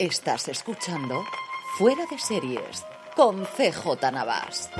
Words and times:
Estás 0.00 0.48
escuchando 0.48 1.26
Fuera 1.76 2.06
de 2.10 2.18
Series 2.18 2.86
con 3.14 3.44
CJ 3.44 4.10
Navas. 4.10 4.70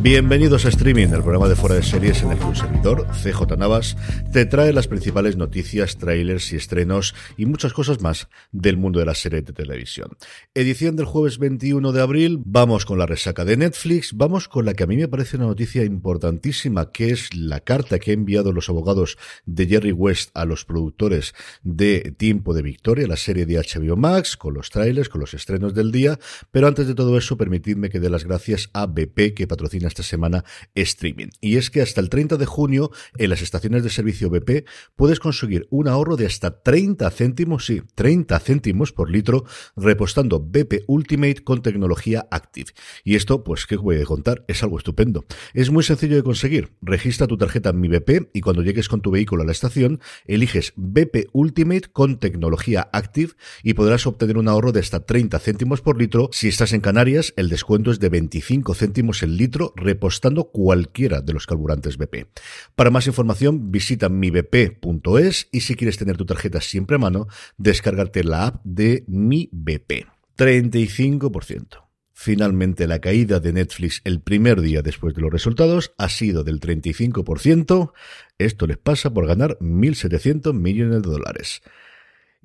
Bienvenidos 0.00 0.66
a 0.66 0.68
Streaming, 0.68 1.06
el 1.06 1.22
programa 1.22 1.48
de 1.48 1.56
fuera 1.56 1.76
de 1.76 1.82
series 1.82 2.22
en 2.22 2.32
el 2.32 2.38
que 2.38 2.44
un 2.44 2.54
servidor, 2.54 3.06
CJ 3.12 3.56
Navas, 3.56 3.96
te 4.30 4.44
trae 4.44 4.74
las 4.74 4.88
principales 4.88 5.38
noticias, 5.38 5.96
trailers 5.96 6.52
y 6.52 6.56
estrenos 6.56 7.14
y 7.38 7.46
muchas 7.46 7.72
cosas 7.72 8.02
más 8.02 8.23
del 8.54 8.76
mundo 8.76 9.00
de 9.00 9.06
la 9.06 9.14
serie 9.14 9.42
de 9.42 9.52
televisión. 9.52 10.10
Edición 10.54 10.94
del 10.94 11.06
jueves 11.06 11.38
21 11.38 11.90
de 11.90 12.00
abril, 12.00 12.40
vamos 12.44 12.86
con 12.86 12.98
la 12.98 13.06
resaca 13.06 13.44
de 13.44 13.56
Netflix, 13.56 14.12
vamos 14.14 14.48
con 14.48 14.64
la 14.64 14.74
que 14.74 14.84
a 14.84 14.86
mí 14.86 14.96
me 14.96 15.08
parece 15.08 15.36
una 15.36 15.46
noticia 15.46 15.82
importantísima, 15.82 16.92
que 16.92 17.10
es 17.10 17.34
la 17.34 17.60
carta 17.60 17.98
que 17.98 18.12
han 18.12 18.20
enviado 18.20 18.52
los 18.52 18.68
abogados 18.68 19.18
de 19.44 19.66
Jerry 19.66 19.90
West 19.90 20.30
a 20.34 20.44
los 20.44 20.64
productores 20.64 21.34
de 21.64 22.14
Tiempo 22.16 22.54
de 22.54 22.62
Victoria, 22.62 23.08
la 23.08 23.16
serie 23.16 23.44
de 23.44 23.56
HBO 23.56 23.96
Max, 23.96 24.36
con 24.36 24.54
los 24.54 24.70
trailers, 24.70 25.08
con 25.08 25.20
los 25.20 25.34
estrenos 25.34 25.74
del 25.74 25.90
día, 25.90 26.20
pero 26.52 26.68
antes 26.68 26.86
de 26.86 26.94
todo 26.94 27.18
eso, 27.18 27.36
permitidme 27.36 27.90
que 27.90 27.98
dé 27.98 28.08
las 28.08 28.24
gracias 28.24 28.70
a 28.72 28.86
BP, 28.86 29.34
que 29.34 29.48
patrocina 29.48 29.88
esta 29.88 30.04
semana 30.04 30.44
streaming. 30.76 31.30
Y 31.40 31.56
es 31.56 31.70
que 31.70 31.82
hasta 31.82 32.00
el 32.00 32.08
30 32.08 32.36
de 32.36 32.46
junio 32.46 32.92
en 33.18 33.30
las 33.30 33.42
estaciones 33.42 33.82
de 33.82 33.90
servicio 33.90 34.30
BP 34.30 34.64
puedes 34.94 35.18
conseguir 35.18 35.66
un 35.70 35.88
ahorro 35.88 36.16
de 36.16 36.26
hasta 36.26 36.62
30 36.62 37.10
céntimos, 37.10 37.66
sí, 37.66 37.82
30 37.96 38.43
céntimos 38.44 38.92
por 38.92 39.10
litro 39.10 39.44
repostando 39.76 40.40
BP 40.40 40.84
Ultimate 40.86 41.42
con 41.42 41.62
tecnología 41.62 42.26
Active. 42.30 42.70
Y 43.02 43.16
esto, 43.16 43.44
pues, 43.44 43.66
¿qué 43.66 43.76
voy 43.76 44.00
a 44.00 44.04
contar? 44.04 44.44
Es 44.48 44.62
algo 44.62 44.78
estupendo. 44.78 45.24
Es 45.52 45.70
muy 45.70 45.82
sencillo 45.82 46.16
de 46.16 46.22
conseguir. 46.22 46.72
Registra 46.82 47.26
tu 47.26 47.36
tarjeta 47.36 47.70
en 47.70 47.80
Mi 47.80 47.88
BP 47.88 48.30
y 48.32 48.40
cuando 48.40 48.62
llegues 48.62 48.88
con 48.88 49.00
tu 49.00 49.10
vehículo 49.10 49.42
a 49.42 49.46
la 49.46 49.52
estación, 49.52 50.00
eliges 50.26 50.72
BP 50.76 51.28
Ultimate 51.32 51.88
con 51.92 52.18
tecnología 52.18 52.88
Active 52.92 53.32
y 53.62 53.74
podrás 53.74 54.06
obtener 54.06 54.38
un 54.38 54.48
ahorro 54.48 54.72
de 54.72 54.80
hasta 54.80 55.00
30 55.04 55.38
céntimos 55.38 55.80
por 55.80 55.98
litro. 55.98 56.28
Si 56.32 56.48
estás 56.48 56.72
en 56.72 56.80
Canarias, 56.80 57.32
el 57.36 57.48
descuento 57.48 57.90
es 57.90 58.00
de 58.00 58.08
25 58.08 58.74
céntimos 58.74 59.22
el 59.22 59.36
litro 59.36 59.72
repostando 59.76 60.44
cualquiera 60.44 61.20
de 61.20 61.32
los 61.32 61.46
carburantes 61.46 61.96
BP. 61.96 62.26
Para 62.74 62.90
más 62.90 63.06
información, 63.06 63.70
visita 63.70 64.08
mibp.es 64.08 65.48
y 65.52 65.60
si 65.60 65.74
quieres 65.74 65.98
tener 65.98 66.16
tu 66.16 66.26
tarjeta 66.26 66.60
siempre 66.60 66.96
a 66.96 66.98
mano, 66.98 67.28
descárgate 67.56 68.24
la 68.24 68.33
app 68.34 68.60
de 68.64 69.04
Mi 69.06 69.48
BP. 69.52 70.06
35%. 70.36 71.84
Finalmente, 72.12 72.86
la 72.86 73.00
caída 73.00 73.40
de 73.40 73.52
Netflix 73.52 74.00
el 74.04 74.20
primer 74.20 74.60
día 74.60 74.82
después 74.82 75.14
de 75.14 75.22
los 75.22 75.32
resultados 75.32 75.94
ha 75.98 76.08
sido 76.08 76.44
del 76.44 76.60
35%. 76.60 77.92
Esto 78.38 78.66
les 78.66 78.78
pasa 78.78 79.12
por 79.12 79.26
ganar 79.26 79.58
1.700 79.58 80.54
millones 80.54 81.02
de 81.02 81.10
dólares. 81.10 81.62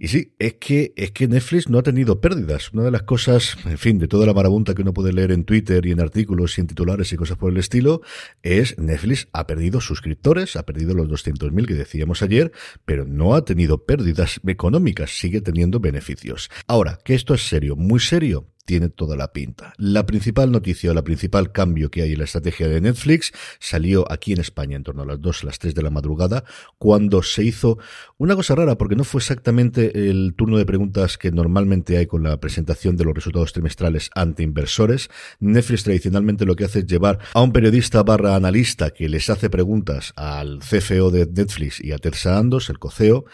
Y 0.01 0.07
sí, 0.07 0.33
es 0.39 0.53
que, 0.53 0.93
es 0.95 1.11
que 1.11 1.27
Netflix 1.27 1.67
no 1.67 1.77
ha 1.77 1.83
tenido 1.83 2.21
pérdidas. 2.21 2.71
Una 2.71 2.83
de 2.83 2.91
las 2.91 3.03
cosas, 3.03 3.57
en 3.65 3.77
fin, 3.77 3.99
de 3.99 4.07
toda 4.07 4.25
la 4.25 4.33
marabunta 4.33 4.73
que 4.73 4.81
uno 4.81 4.93
puede 4.93 5.11
leer 5.11 5.33
en 5.33 5.43
Twitter 5.43 5.85
y 5.85 5.91
en 5.91 5.99
artículos 5.99 6.57
y 6.57 6.61
en 6.61 6.67
titulares 6.67 7.11
y 7.11 7.17
cosas 7.17 7.37
por 7.37 7.51
el 7.51 7.57
estilo, 7.57 8.01
es 8.41 8.77
Netflix 8.77 9.27
ha 9.33 9.45
perdido 9.45 9.81
suscriptores, 9.81 10.55
ha 10.55 10.65
perdido 10.65 10.93
los 10.93 11.09
200.000 11.09 11.65
que 11.65 11.73
decíamos 11.73 12.21
ayer, 12.21 12.53
pero 12.85 13.03
no 13.03 13.35
ha 13.35 13.43
tenido 13.43 13.83
pérdidas 13.85 14.39
económicas, 14.47 15.11
sigue 15.11 15.41
teniendo 15.41 15.81
beneficios. 15.81 16.49
Ahora, 16.65 16.97
que 17.03 17.13
esto 17.13 17.33
es 17.33 17.45
serio, 17.45 17.75
muy 17.75 17.99
serio, 17.99 18.47
tiene 18.69 18.89
toda 18.89 19.15
la 19.15 19.33
pinta. 19.33 19.73
La 19.77 20.05
principal 20.05 20.51
noticia 20.51 20.91
o 20.91 20.93
la 20.93 21.03
principal 21.03 21.51
cambio 21.51 21.89
que 21.89 22.03
hay 22.03 22.11
en 22.11 22.19
la 22.19 22.25
estrategia 22.25 22.67
de 22.67 22.79
Netflix 22.79 23.31
salió 23.59 24.05
aquí 24.11 24.31
en 24.31 24.39
España 24.39 24.77
en 24.77 24.83
torno 24.83 25.01
a 25.01 25.07
las 25.07 25.19
2, 25.19 25.43
las 25.43 25.57
3 25.57 25.73
de 25.73 25.81
la 25.81 25.89
madrugada, 25.89 26.43
cuando 26.77 27.23
se 27.23 27.43
hizo 27.43 27.79
una 28.19 28.35
cosa 28.35 28.53
rara, 28.53 28.77
porque 28.77 28.95
no 28.95 29.05
fue 29.05 29.21
exactamente 29.21 30.07
el 30.07 30.35
turno 30.37 30.59
de 30.59 30.67
preguntas 30.67 31.17
que 31.17 31.31
normalmente 31.31 31.97
hay 31.97 32.05
con 32.05 32.21
la 32.21 32.39
presentación 32.39 32.95
de 32.95 33.05
los 33.05 33.15
resultados 33.15 33.53
trimestrales 33.53 34.11
ante 34.13 34.43
inversores. 34.43 35.09
Netflix 35.39 35.85
tradicionalmente 35.85 36.45
lo 36.45 36.55
que 36.55 36.65
hace 36.65 36.79
es 36.79 36.85
llevar 36.85 37.17
a 37.33 37.41
un 37.41 37.51
periodista 37.51 38.03
barra 38.03 38.35
analista 38.35 38.91
que 38.91 39.09
les 39.09 39.31
hace 39.31 39.49
preguntas 39.49 40.13
al 40.15 40.59
CFO 40.59 41.09
de 41.09 41.25
Netflix 41.25 41.83
y 41.83 41.91
a 41.91 41.97
Ted 41.97 42.13
Sarandos, 42.13 42.69
el 42.69 42.77
coceo, 42.77 43.25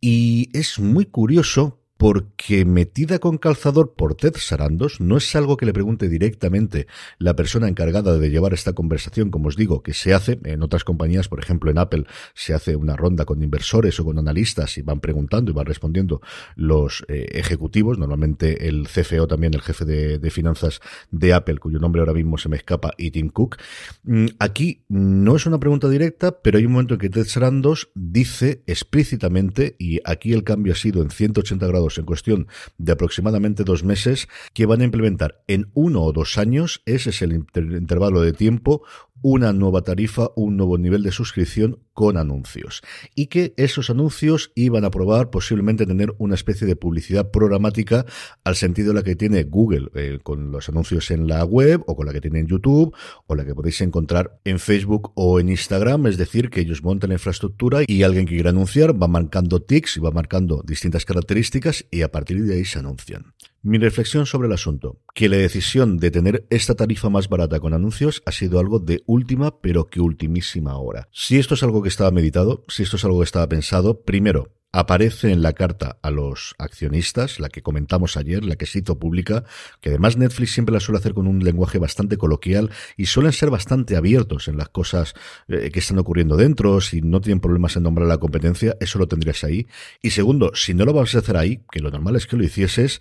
y 0.00 0.48
es 0.54 0.78
muy 0.78 1.04
curioso 1.04 1.81
porque 1.96 2.64
metida 2.64 3.18
con 3.18 3.38
calzador 3.38 3.94
por 3.94 4.14
Ted 4.14 4.34
Sarandos 4.36 5.00
no 5.00 5.16
es 5.16 5.36
algo 5.36 5.56
que 5.56 5.66
le 5.66 5.72
pregunte 5.72 6.08
directamente 6.08 6.86
la 7.18 7.36
persona 7.36 7.68
encargada 7.68 8.18
de 8.18 8.30
llevar 8.30 8.54
esta 8.54 8.72
conversación, 8.72 9.30
como 9.30 9.48
os 9.48 9.56
digo, 9.56 9.82
que 9.82 9.94
se 9.94 10.12
hace 10.12 10.40
en 10.44 10.62
otras 10.62 10.84
compañías, 10.84 11.28
por 11.28 11.38
ejemplo 11.38 11.70
en 11.70 11.78
Apple 11.78 12.04
se 12.34 12.54
hace 12.54 12.76
una 12.76 12.96
ronda 12.96 13.24
con 13.24 13.42
inversores 13.42 13.98
o 14.00 14.04
con 14.04 14.18
analistas 14.18 14.78
y 14.78 14.82
van 14.82 15.00
preguntando 15.00 15.50
y 15.50 15.54
van 15.54 15.66
respondiendo 15.66 16.20
los 16.56 17.04
eh, 17.08 17.26
ejecutivos, 17.32 17.98
normalmente 17.98 18.68
el 18.68 18.88
CFO 18.88 19.26
también, 19.26 19.54
el 19.54 19.62
jefe 19.62 19.84
de, 19.84 20.30
finanzas 20.30 20.80
de 21.10 21.34
Apple, 21.34 21.58
cuyo 21.58 21.78
nombre 21.78 22.00
ahora 22.00 22.14
mismo 22.14 22.38
se 22.38 22.48
me 22.48 22.56
escapa, 22.56 22.92
y 22.96 23.10
Tim 23.10 23.28
Cook. 23.28 23.58
Mm, 24.04 24.26
aquí 24.38 24.84
no 24.88 25.36
es 25.36 25.46
una 25.46 25.60
pregunta 25.60 25.88
directa, 25.88 26.40
pero 26.40 26.58
hay 26.58 26.66
un 26.66 26.72
momento 26.72 26.94
en 26.94 27.00
que 27.00 27.10
Ted 27.10 27.26
Sarandos 27.26 27.90
dice 27.94 28.62
explícitamente, 28.66 29.76
y 29.78 30.00
aquí 30.04 30.32
el 30.32 30.44
cambio 30.44 30.72
ha 30.72 30.76
sido 30.76 31.02
en 31.02 31.10
180 31.10 31.66
grados 31.66 31.91
en 31.98 32.04
cuestión 32.04 32.46
de 32.78 32.92
aproximadamente 32.92 33.64
dos 33.64 33.84
meses 33.84 34.28
que 34.54 34.66
van 34.66 34.80
a 34.80 34.84
implementar 34.84 35.42
en 35.46 35.70
uno 35.74 36.02
o 36.02 36.12
dos 36.12 36.38
años, 36.38 36.82
ese 36.86 37.10
es 37.10 37.22
el 37.22 37.32
intervalo 37.32 38.20
de 38.20 38.32
tiempo, 38.32 38.82
una 39.22 39.52
nueva 39.52 39.82
tarifa, 39.82 40.30
un 40.36 40.56
nuevo 40.56 40.76
nivel 40.78 41.02
de 41.02 41.12
suscripción 41.12 41.78
con 41.92 42.16
anuncios. 42.16 42.82
Y 43.14 43.26
que 43.26 43.54
esos 43.56 43.90
anuncios 43.90 44.52
iban 44.54 44.84
a 44.84 44.90
probar 44.90 45.30
posiblemente 45.30 45.86
tener 45.86 46.14
una 46.18 46.34
especie 46.34 46.66
de 46.66 46.76
publicidad 46.76 47.30
programática 47.30 48.04
al 48.44 48.56
sentido 48.56 48.88
de 48.88 48.94
la 48.94 49.02
que 49.02 49.16
tiene 49.16 49.44
Google 49.44 49.88
eh, 49.94 50.18
con 50.22 50.50
los 50.50 50.68
anuncios 50.68 51.10
en 51.10 51.28
la 51.28 51.44
web 51.44 51.82
o 51.86 51.96
con 51.96 52.06
la 52.06 52.12
que 52.12 52.20
tiene 52.20 52.40
en 52.40 52.46
YouTube 52.46 52.94
o 53.26 53.34
la 53.34 53.44
que 53.44 53.54
podéis 53.54 53.80
encontrar 53.80 54.40
en 54.44 54.58
Facebook 54.58 55.12
o 55.14 55.40
en 55.40 55.48
Instagram. 55.48 56.06
Es 56.06 56.18
decir, 56.18 56.50
que 56.50 56.60
ellos 56.60 56.82
montan 56.82 57.10
la 57.10 57.14
infraestructura 57.14 57.80
y 57.86 58.02
alguien 58.02 58.26
que 58.26 58.34
quiera 58.34 58.50
anunciar 58.50 59.00
va 59.00 59.08
marcando 59.08 59.62
tics 59.62 59.96
y 59.96 60.00
va 60.00 60.10
marcando 60.10 60.62
distintas 60.66 61.04
características 61.04 61.86
y 61.90 62.02
a 62.02 62.10
partir 62.10 62.42
de 62.42 62.54
ahí 62.54 62.64
se 62.64 62.78
anuncian. 62.78 63.34
Mi 63.64 63.78
reflexión 63.78 64.26
sobre 64.26 64.48
el 64.48 64.54
asunto, 64.54 64.98
que 65.14 65.28
la 65.28 65.36
decisión 65.36 65.98
de 65.98 66.10
tener 66.10 66.44
esta 66.50 66.74
tarifa 66.74 67.10
más 67.10 67.28
barata 67.28 67.60
con 67.60 67.74
anuncios 67.74 68.20
ha 68.26 68.32
sido 68.32 68.58
algo 68.58 68.80
de 68.80 69.04
última 69.06 69.60
pero 69.60 69.88
que 69.88 70.00
ultimísima 70.00 70.76
hora. 70.78 71.08
Si 71.12 71.38
esto 71.38 71.54
es 71.54 71.62
algo 71.62 71.80
que 71.80 71.88
estaba 71.88 72.10
meditado, 72.10 72.64
si 72.66 72.82
esto 72.82 72.96
es 72.96 73.04
algo 73.04 73.20
que 73.20 73.24
estaba 73.24 73.48
pensado, 73.48 74.02
primero, 74.02 74.50
aparece 74.72 75.30
en 75.30 75.42
la 75.42 75.52
carta 75.52 75.96
a 76.02 76.10
los 76.10 76.56
accionistas, 76.58 77.38
la 77.38 77.50
que 77.50 77.62
comentamos 77.62 78.16
ayer, 78.16 78.44
la 78.44 78.56
que 78.56 78.66
se 78.66 78.80
hizo 78.80 78.98
pública, 78.98 79.44
que 79.80 79.90
además 79.90 80.16
Netflix 80.16 80.54
siempre 80.54 80.72
la 80.72 80.80
suele 80.80 80.98
hacer 80.98 81.14
con 81.14 81.28
un 81.28 81.44
lenguaje 81.44 81.78
bastante 81.78 82.16
coloquial 82.16 82.68
y 82.96 83.06
suelen 83.06 83.30
ser 83.30 83.50
bastante 83.50 83.94
abiertos 83.94 84.48
en 84.48 84.56
las 84.56 84.70
cosas 84.70 85.14
eh, 85.46 85.70
que 85.70 85.78
están 85.78 86.00
ocurriendo 86.00 86.36
dentro, 86.36 86.80
si 86.80 87.00
no 87.00 87.20
tienen 87.20 87.38
problemas 87.38 87.76
en 87.76 87.84
nombrar 87.84 88.08
la 88.08 88.18
competencia, 88.18 88.76
eso 88.80 88.98
lo 88.98 89.06
tendrías 89.06 89.44
ahí. 89.44 89.68
Y 90.02 90.10
segundo, 90.10 90.50
si 90.56 90.74
no 90.74 90.84
lo 90.84 90.92
vas 90.92 91.14
a 91.14 91.18
hacer 91.18 91.36
ahí, 91.36 91.60
que 91.70 91.78
lo 91.78 91.92
normal 91.92 92.16
es 92.16 92.26
que 92.26 92.36
lo 92.36 92.42
hicieses, 92.42 93.00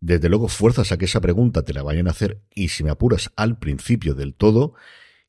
desde 0.00 0.28
luego 0.28 0.48
fuerzas 0.48 0.92
a 0.92 0.98
que 0.98 1.04
esa 1.04 1.20
pregunta 1.20 1.62
te 1.62 1.74
la 1.74 1.82
vayan 1.82 2.08
a 2.08 2.12
hacer 2.12 2.40
y 2.54 2.68
si 2.68 2.82
me 2.82 2.90
apuras 2.90 3.30
al 3.36 3.58
principio 3.58 4.14
del 4.14 4.34
todo 4.34 4.74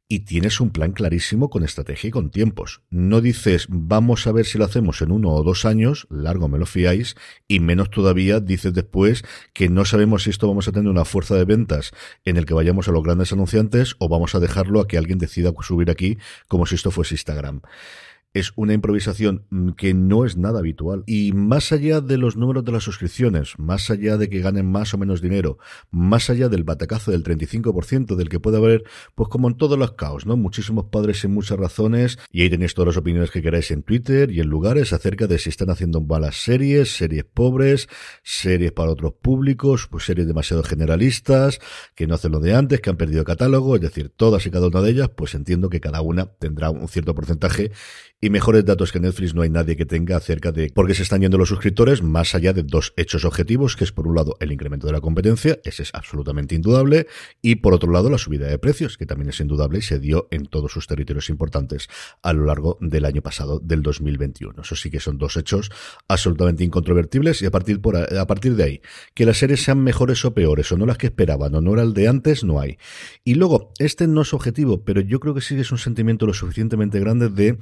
y 0.08 0.26
tienes 0.26 0.59
un 0.59 0.72
plan 0.72 0.92
clarísimo 0.92 1.50
con 1.50 1.64
estrategia 1.64 2.09
y 2.09 2.12
con 2.12 2.32
tiempos. 2.32 2.81
No 2.90 3.22
dices 3.22 3.68
vamos 3.70 4.28
a 4.28 4.34
ver 4.34 4.46
si 4.46 4.58
lo 4.58 4.66
hacemos 4.66 5.02
en 5.02 5.12
uno 5.12 5.30
o 5.30 5.42
dos 5.42 5.64
años, 5.64 6.06
largo 6.10 6.50
me 6.50 6.58
lo 6.58 6.66
fiáis, 6.66 7.16
y 7.48 7.62
menos 7.62 7.90
todavía 7.90 8.42
dices 8.42 8.74
después 8.74 9.24
que 9.54 9.70
no 9.70 9.86
sabemos 9.86 10.24
si 10.24 10.30
esto 10.30 10.50
vamos 10.50 10.68
a 10.68 10.74
tener 10.74 10.90
una 10.90 11.06
fuerza 11.06 11.36
de 11.36 11.45
ventas 11.45 11.92
en 12.25 12.36
el 12.36 12.45
que 12.45 12.54
vayamos 12.54 12.90
a 12.90 12.92
los 12.92 13.04
grandes 13.04 13.31
anunciantes 13.31 13.95
o 14.00 14.10
vamos 14.10 14.36
a 14.36 14.42
dejarlo 14.42 14.81
a 14.81 14.88
que 14.88 14.98
alguien 14.98 15.18
decida 15.18 15.54
subir 15.62 15.90
aquí 15.90 16.18
como 16.50 16.66
si 16.66 16.75
esto 16.75 16.92
fuese 16.92 17.13
Instagram 17.13 17.62
es 18.33 18.54
una 18.56 18.74
improvisación 18.74 19.45
mm, 19.50 19.72
que 19.72 19.94
no 19.94 20.25
es 20.25 20.38
nada 20.38 20.60
habitual. 20.60 21.04
Y 21.06 21.33
más 21.33 21.72
allá 21.72 22.01
de 22.01 22.18
los 22.18 22.38
números 22.38 22.63
de 22.63 22.72
las 22.72 22.83
suscripciones, 22.83 23.57
más 23.57 23.89
allá 23.89 24.18
de 24.18 24.30
que 24.30 24.39
ganen 24.39 24.72
más 24.72 24.94
o 24.94 24.98
menos 24.98 25.22
dinero, 25.22 25.57
más 25.89 26.30
allá 26.30 26.50
del 26.50 26.63
batacazo 26.63 27.12
del 27.12 27.24
35% 27.24 28.16
del 28.16 28.30
que 28.30 28.39
puede 28.39 28.57
haber, 28.57 28.83
pues 29.16 29.30
como 29.30 29.48
en 29.50 29.57
todos 29.57 29.78
los 29.78 29.94
caos, 29.94 30.25
¿no? 30.25 30.38
Muchísimos 30.38 30.86
padres 30.86 31.24
y 31.24 31.28
muchas 31.28 31.60
razones, 31.60 32.19
y 32.31 32.42
ahí 32.44 32.50
tenéis 32.50 32.74
todas 32.74 32.88
las 32.88 32.98
opiniones 32.98 33.31
que 33.31 33.42
queráis 33.42 33.72
en 33.72 33.83
Twitter 33.83 34.31
y 34.31 34.39
en 34.39 34.48
lugares 34.48 34.94
acerca 34.94 35.28
de 35.28 35.38
si 35.38 35.50
están 35.50 35.69
haciendo 35.69 36.01
malas 36.01 36.44
series, 36.44 36.95
series 36.95 37.25
pobres, 37.25 37.89
series 38.24 38.72
para 38.72 38.92
otros 38.92 39.13
públicos, 39.13 39.88
pues 39.89 40.06
series 40.06 40.28
demasiado 40.28 40.63
generalistas, 40.63 41.60
que 41.95 42.07
no 42.07 42.16
hacen 42.16 42.31
lo 42.31 42.39
de 42.39 42.56
antes, 42.56 42.80
que 42.80 42.89
han 42.89 42.98
perdido 42.98 43.24
catálogo, 43.24 43.75
es 43.75 43.81
decir, 43.81 44.10
todas 44.10 44.45
y 44.45 44.51
cada 44.51 44.68
una 44.68 44.81
de 44.81 44.92
ellas, 44.92 45.10
pues 45.16 45.36
entiendo 45.36 45.69
que 45.69 45.81
cada 45.81 46.01
una 46.01 46.25
tendrá 46.25 46.69
un 46.69 46.88
cierto 46.88 47.13
porcentaje 47.13 47.72
y 48.23 48.29
mejores 48.29 48.63
datos 48.63 48.91
que 48.91 49.00
Netflix 49.00 49.33
no 49.33 49.41
hay 49.41 49.50
nadie 49.50 49.75
que 49.75 49.88
tenga 49.88 50.15
acerca 50.15 50.51
de 50.51 50.69
por 50.69 50.85
qué 50.85 50.94
se 50.94 51.01
están 51.01 51.21
yendo 51.21 51.39
los 51.39 51.50
suscriptores, 51.50 52.03
más 52.03 52.35
allá 52.35 52.53
de 52.53 52.62
dos 52.62 52.94
hechos 52.95 53.25
objetivos, 53.25 53.75
que 53.75 53.83
es 53.83 53.91
por 53.91 54.07
un 54.07 54.15
lado 54.15 54.38
el 54.39 54.51
incremento 54.51 54.85
de 54.85 54.94
la 54.94 55.01
competencia, 55.01 55.59
ese 55.63 55.81
es 55.81 55.89
absolutamente 55.94 56.53
indudable, 56.53 57.07
y 57.41 57.56
por 57.56 57.73
otro 57.73 57.91
lado 57.91 58.12
la 58.12 58.19
subida 58.19 58.45
de 58.45 58.59
precios, 58.59 58.97
que 59.00 59.07
también 59.07 59.29
es 59.29 59.39
indudable 59.39 59.79
y 59.79 59.81
se 59.81 60.00
dio 60.00 60.27
en 60.29 60.45
todos 60.45 60.71
sus 60.71 60.85
territorios 60.85 61.29
importantes 61.29 61.89
a 62.21 62.31
lo 62.33 62.45
largo 62.45 62.77
del 62.79 63.06
año 63.06 63.23
pasado, 63.23 63.59
del 63.59 63.81
2021. 63.81 64.62
Eso 64.62 64.75
sí 64.75 64.91
que 64.91 65.00
son 65.00 65.18
dos 65.18 65.35
hechos 65.35 65.71
absolutamente 66.07 66.63
incontrovertibles 66.63 67.41
y 67.41 67.47
a 67.47 67.51
partir, 67.51 67.81
por, 67.81 67.97
a 67.97 68.27
partir 68.27 68.56
de 68.56 68.63
ahí, 68.63 68.81
que 69.15 69.25
las 69.25 69.39
series 69.39 69.63
sean 69.63 69.83
mejores 69.83 70.23
o 70.25 70.35
peores 70.35 70.71
o 70.71 70.77
no 70.77 70.85
las 70.85 71.00
que 71.00 71.07
esperaban 71.07 71.56
o 71.56 71.62
no 71.62 71.73
era 71.73 71.81
el 71.81 71.94
de 71.95 72.07
antes, 72.07 72.44
no 72.44 72.59
hay. 72.59 72.77
Y 73.23 73.33
luego, 73.33 73.71
este 73.79 74.06
no 74.06 74.21
es 74.21 74.31
objetivo, 74.35 74.83
pero 74.83 75.01
yo 75.01 75.19
creo 75.19 75.33
que 75.33 75.41
sí 75.41 75.56
que 75.56 75.62
es 75.62 75.71
un 75.71 75.79
sentimiento 75.79 76.27
lo 76.27 76.33
suficientemente 76.33 77.00
grande 77.00 77.29
de, 77.29 77.57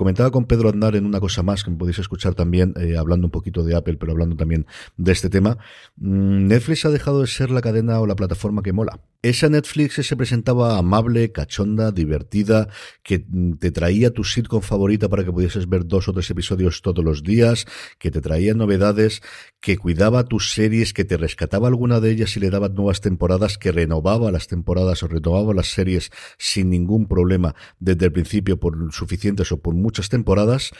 comentaba 0.00 0.30
con 0.30 0.46
Pedro 0.46 0.70
Andar 0.70 0.96
en 0.96 1.04
una 1.04 1.20
cosa 1.20 1.42
más 1.42 1.62
que 1.62 1.70
me 1.70 1.76
podéis 1.76 1.98
escuchar 1.98 2.34
también, 2.34 2.72
eh, 2.80 2.96
hablando 2.96 3.26
un 3.26 3.30
poquito 3.30 3.64
de 3.64 3.76
Apple, 3.76 3.98
pero 3.98 4.12
hablando 4.12 4.34
también 4.34 4.64
de 4.96 5.12
este 5.12 5.28
tema, 5.28 5.58
mm, 5.98 6.46
Netflix 6.46 6.86
ha 6.86 6.88
dejado 6.88 7.20
de 7.20 7.26
ser 7.26 7.50
la 7.50 7.60
cadena 7.60 8.00
o 8.00 8.06
la 8.06 8.16
plataforma 8.16 8.62
que 8.62 8.72
mola. 8.72 8.98
Esa 9.22 9.50
Netflix 9.50 10.06
se 10.06 10.16
presentaba 10.16 10.78
amable, 10.78 11.30
cachonda, 11.30 11.92
divertida, 11.92 12.68
que 13.02 13.22
mm, 13.28 13.58
te 13.58 13.70
traía 13.70 14.14
tu 14.14 14.24
sitcom 14.24 14.62
favorita 14.62 15.10
para 15.10 15.24
que 15.24 15.30
pudieses 15.30 15.68
ver 15.68 15.86
dos 15.86 16.08
o 16.08 16.14
tres 16.14 16.30
episodios 16.30 16.80
todos 16.80 17.04
los 17.04 17.22
días, 17.22 17.66
que 17.98 18.10
te 18.10 18.22
traía 18.22 18.54
novedades, 18.54 19.20
que 19.60 19.76
cuidaba 19.76 20.24
tus 20.24 20.52
series, 20.52 20.94
que 20.94 21.04
te 21.04 21.18
rescataba 21.18 21.68
alguna 21.68 22.00
de 22.00 22.12
ellas 22.12 22.34
y 22.38 22.40
le 22.40 22.48
daba 22.48 22.70
nuevas 22.70 23.02
temporadas, 23.02 23.58
que 23.58 23.72
renovaba 23.72 24.30
las 24.32 24.46
temporadas 24.46 25.02
o 25.02 25.08
renovaba 25.08 25.52
las 25.52 25.66
series 25.66 26.10
sin 26.38 26.70
ningún 26.70 27.06
problema 27.06 27.54
desde 27.78 28.06
el 28.06 28.12
principio 28.12 28.58
por 28.58 28.90
suficientes 28.90 29.52
o 29.52 29.60
por 29.60 29.74
muchas 29.74 30.08
temporadas, 30.08 30.70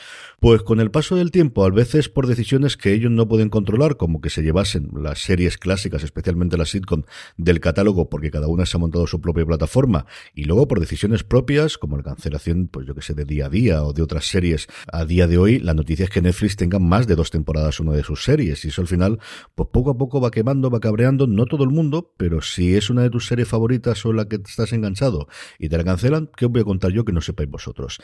pues 0.40 0.62
con 0.62 0.80
el 0.80 0.90
paso 0.90 1.14
del 1.14 1.30
tiempo, 1.30 1.62
a 1.62 1.70
veces 1.70 2.08
por 2.08 2.26
decisiones 2.26 2.78
que 2.78 2.94
ellos 2.94 3.10
no 3.10 3.28
pueden 3.28 3.50
controlar, 3.50 3.98
como 3.98 4.22
que 4.22 4.30
se 4.30 4.42
llevasen 4.42 4.88
las 4.94 5.18
series 5.18 5.58
clásicas, 5.58 6.04
especialmente 6.04 6.56
las 6.56 6.70
sitcom, 6.70 7.02
del 7.36 7.60
catálogo, 7.60 8.08
porque 8.08 8.29
cada 8.30 8.48
una 8.48 8.66
se 8.66 8.76
ha 8.76 8.80
montado 8.80 9.06
su 9.06 9.20
propia 9.20 9.44
plataforma, 9.44 10.06
y 10.34 10.44
luego 10.44 10.68
por 10.68 10.80
decisiones 10.80 11.24
propias, 11.24 11.78
como 11.78 11.96
la 11.96 12.02
cancelación, 12.02 12.68
pues 12.68 12.86
yo 12.86 12.94
que 12.94 13.02
sé, 13.02 13.14
de 13.14 13.24
día 13.24 13.46
a 13.46 13.48
día 13.48 13.82
o 13.82 13.92
de 13.92 14.02
otras 14.02 14.26
series, 14.26 14.68
a 14.92 15.04
día 15.04 15.26
de 15.26 15.38
hoy, 15.38 15.58
la 15.58 15.74
noticia 15.74 16.04
es 16.04 16.10
que 16.10 16.22
Netflix 16.22 16.56
tenga 16.56 16.78
más 16.78 17.06
de 17.06 17.16
dos 17.16 17.30
temporadas 17.30 17.80
una 17.80 17.92
de 17.92 18.02
sus 18.02 18.24
series, 18.24 18.64
y 18.64 18.68
eso 18.68 18.82
al 18.82 18.88
final, 18.88 19.18
pues 19.54 19.68
poco 19.72 19.90
a 19.90 19.98
poco 19.98 20.20
va 20.20 20.30
quemando, 20.30 20.70
va 20.70 20.80
cabreando, 20.80 21.26
no 21.26 21.46
todo 21.46 21.64
el 21.64 21.70
mundo, 21.70 22.12
pero 22.16 22.40
si 22.40 22.76
es 22.76 22.90
una 22.90 23.02
de 23.02 23.10
tus 23.10 23.26
series 23.26 23.48
favoritas 23.48 24.04
o 24.04 24.12
la 24.12 24.26
que 24.26 24.36
estás 24.36 24.72
enganchado 24.72 25.28
y 25.58 25.68
te 25.68 25.76
la 25.76 25.84
cancelan, 25.84 26.30
¿qué 26.36 26.46
os 26.46 26.52
voy 26.52 26.62
a 26.62 26.64
contar 26.64 26.92
yo 26.92 27.04
que 27.04 27.12
no 27.12 27.20
sepáis 27.20 27.50
vosotros? 27.50 27.98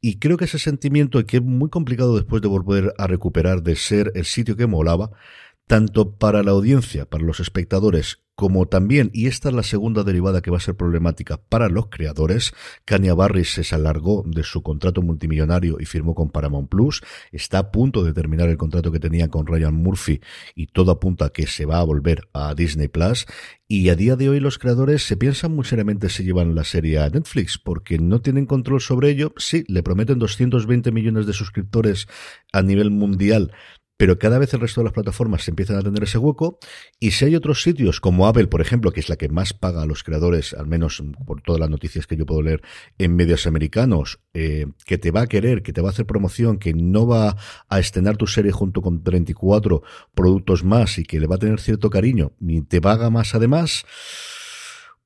Y 0.00 0.18
creo 0.18 0.36
que 0.36 0.44
ese 0.44 0.58
sentimiento, 0.58 1.24
que 1.24 1.38
es 1.38 1.42
muy 1.42 1.70
complicado 1.70 2.16
después 2.16 2.42
de 2.42 2.48
volver 2.48 2.94
a 2.98 3.06
recuperar 3.06 3.62
de 3.62 3.76
ser 3.76 4.12
el 4.14 4.24
sitio 4.24 4.56
que 4.56 4.66
molaba, 4.66 5.10
tanto 5.68 6.16
para 6.16 6.42
la 6.42 6.50
audiencia, 6.50 7.04
para 7.04 7.22
los 7.22 7.38
espectadores, 7.38 8.18
como 8.34 8.66
también, 8.66 9.10
y 9.12 9.26
esta 9.26 9.48
es 9.48 9.54
la 9.56 9.64
segunda 9.64 10.04
derivada 10.04 10.42
que 10.42 10.52
va 10.52 10.58
a 10.58 10.60
ser 10.60 10.76
problemática 10.76 11.38
para 11.48 11.68
los 11.68 11.88
creadores, 11.88 12.52
Kanye 12.84 13.12
Barris 13.12 13.50
se 13.50 13.74
alargó 13.74 14.22
de 14.24 14.44
su 14.44 14.62
contrato 14.62 15.02
multimillonario 15.02 15.78
y 15.80 15.86
firmó 15.86 16.14
con 16.14 16.30
Paramount 16.30 16.68
Plus, 16.68 17.02
está 17.32 17.58
a 17.58 17.70
punto 17.72 18.04
de 18.04 18.12
terminar 18.12 18.48
el 18.48 18.56
contrato 18.56 18.92
que 18.92 19.00
tenía 19.00 19.26
con 19.26 19.44
Ryan 19.44 19.74
Murphy 19.74 20.20
y 20.54 20.68
todo 20.68 20.92
apunta 20.92 21.26
a 21.26 21.30
que 21.30 21.48
se 21.48 21.66
va 21.66 21.80
a 21.80 21.84
volver 21.84 22.28
a 22.32 22.54
Disney 22.54 22.86
Plus, 22.86 23.26
y 23.66 23.88
a 23.88 23.96
día 23.96 24.14
de 24.14 24.28
hoy 24.28 24.38
los 24.38 24.58
creadores 24.58 25.02
se 25.02 25.16
piensan 25.16 25.54
muy 25.54 25.64
seriamente 25.64 26.08
si 26.08 26.22
llevan 26.22 26.54
la 26.54 26.62
serie 26.62 27.00
a 27.00 27.10
Netflix, 27.10 27.58
porque 27.58 27.98
no 27.98 28.20
tienen 28.20 28.46
control 28.46 28.80
sobre 28.80 29.10
ello, 29.10 29.34
sí, 29.36 29.64
le 29.66 29.82
prometen 29.82 30.20
220 30.20 30.92
millones 30.92 31.26
de 31.26 31.32
suscriptores 31.32 32.06
a 32.52 32.62
nivel 32.62 32.92
mundial, 32.92 33.52
pero 33.98 34.16
cada 34.18 34.38
vez 34.38 34.54
el 34.54 34.60
resto 34.60 34.80
de 34.80 34.86
las 34.86 34.94
plataformas 34.94 35.42
se 35.42 35.50
empiezan 35.50 35.76
a 35.76 35.82
tener 35.82 36.04
ese 36.04 36.18
hueco 36.18 36.58
y 37.00 37.10
si 37.10 37.24
hay 37.24 37.34
otros 37.34 37.62
sitios 37.62 38.00
como 38.00 38.28
Apple, 38.28 38.46
por 38.46 38.60
ejemplo, 38.60 38.92
que 38.92 39.00
es 39.00 39.08
la 39.08 39.16
que 39.16 39.28
más 39.28 39.52
paga 39.52 39.82
a 39.82 39.86
los 39.86 40.04
creadores, 40.04 40.54
al 40.54 40.68
menos 40.68 41.02
por 41.26 41.42
todas 41.42 41.60
las 41.60 41.68
noticias 41.68 42.06
que 42.06 42.16
yo 42.16 42.24
puedo 42.24 42.40
leer 42.40 42.62
en 42.96 43.16
medios 43.16 43.46
americanos, 43.48 44.20
eh, 44.34 44.66
que 44.86 44.98
te 44.98 45.10
va 45.10 45.22
a 45.22 45.26
querer, 45.26 45.62
que 45.62 45.72
te 45.72 45.80
va 45.80 45.88
a 45.88 45.90
hacer 45.90 46.06
promoción, 46.06 46.58
que 46.58 46.74
no 46.74 47.08
va 47.08 47.36
a 47.68 47.80
estrenar 47.80 48.16
tu 48.16 48.28
serie 48.28 48.52
junto 48.52 48.82
con 48.82 49.02
34 49.02 49.82
productos 50.14 50.62
más 50.62 50.96
y 50.98 51.02
que 51.02 51.18
le 51.18 51.26
va 51.26 51.34
a 51.34 51.38
tener 51.38 51.58
cierto 51.58 51.90
cariño 51.90 52.32
y 52.40 52.62
te 52.62 52.80
paga 52.80 53.10
más 53.10 53.34
además, 53.34 53.84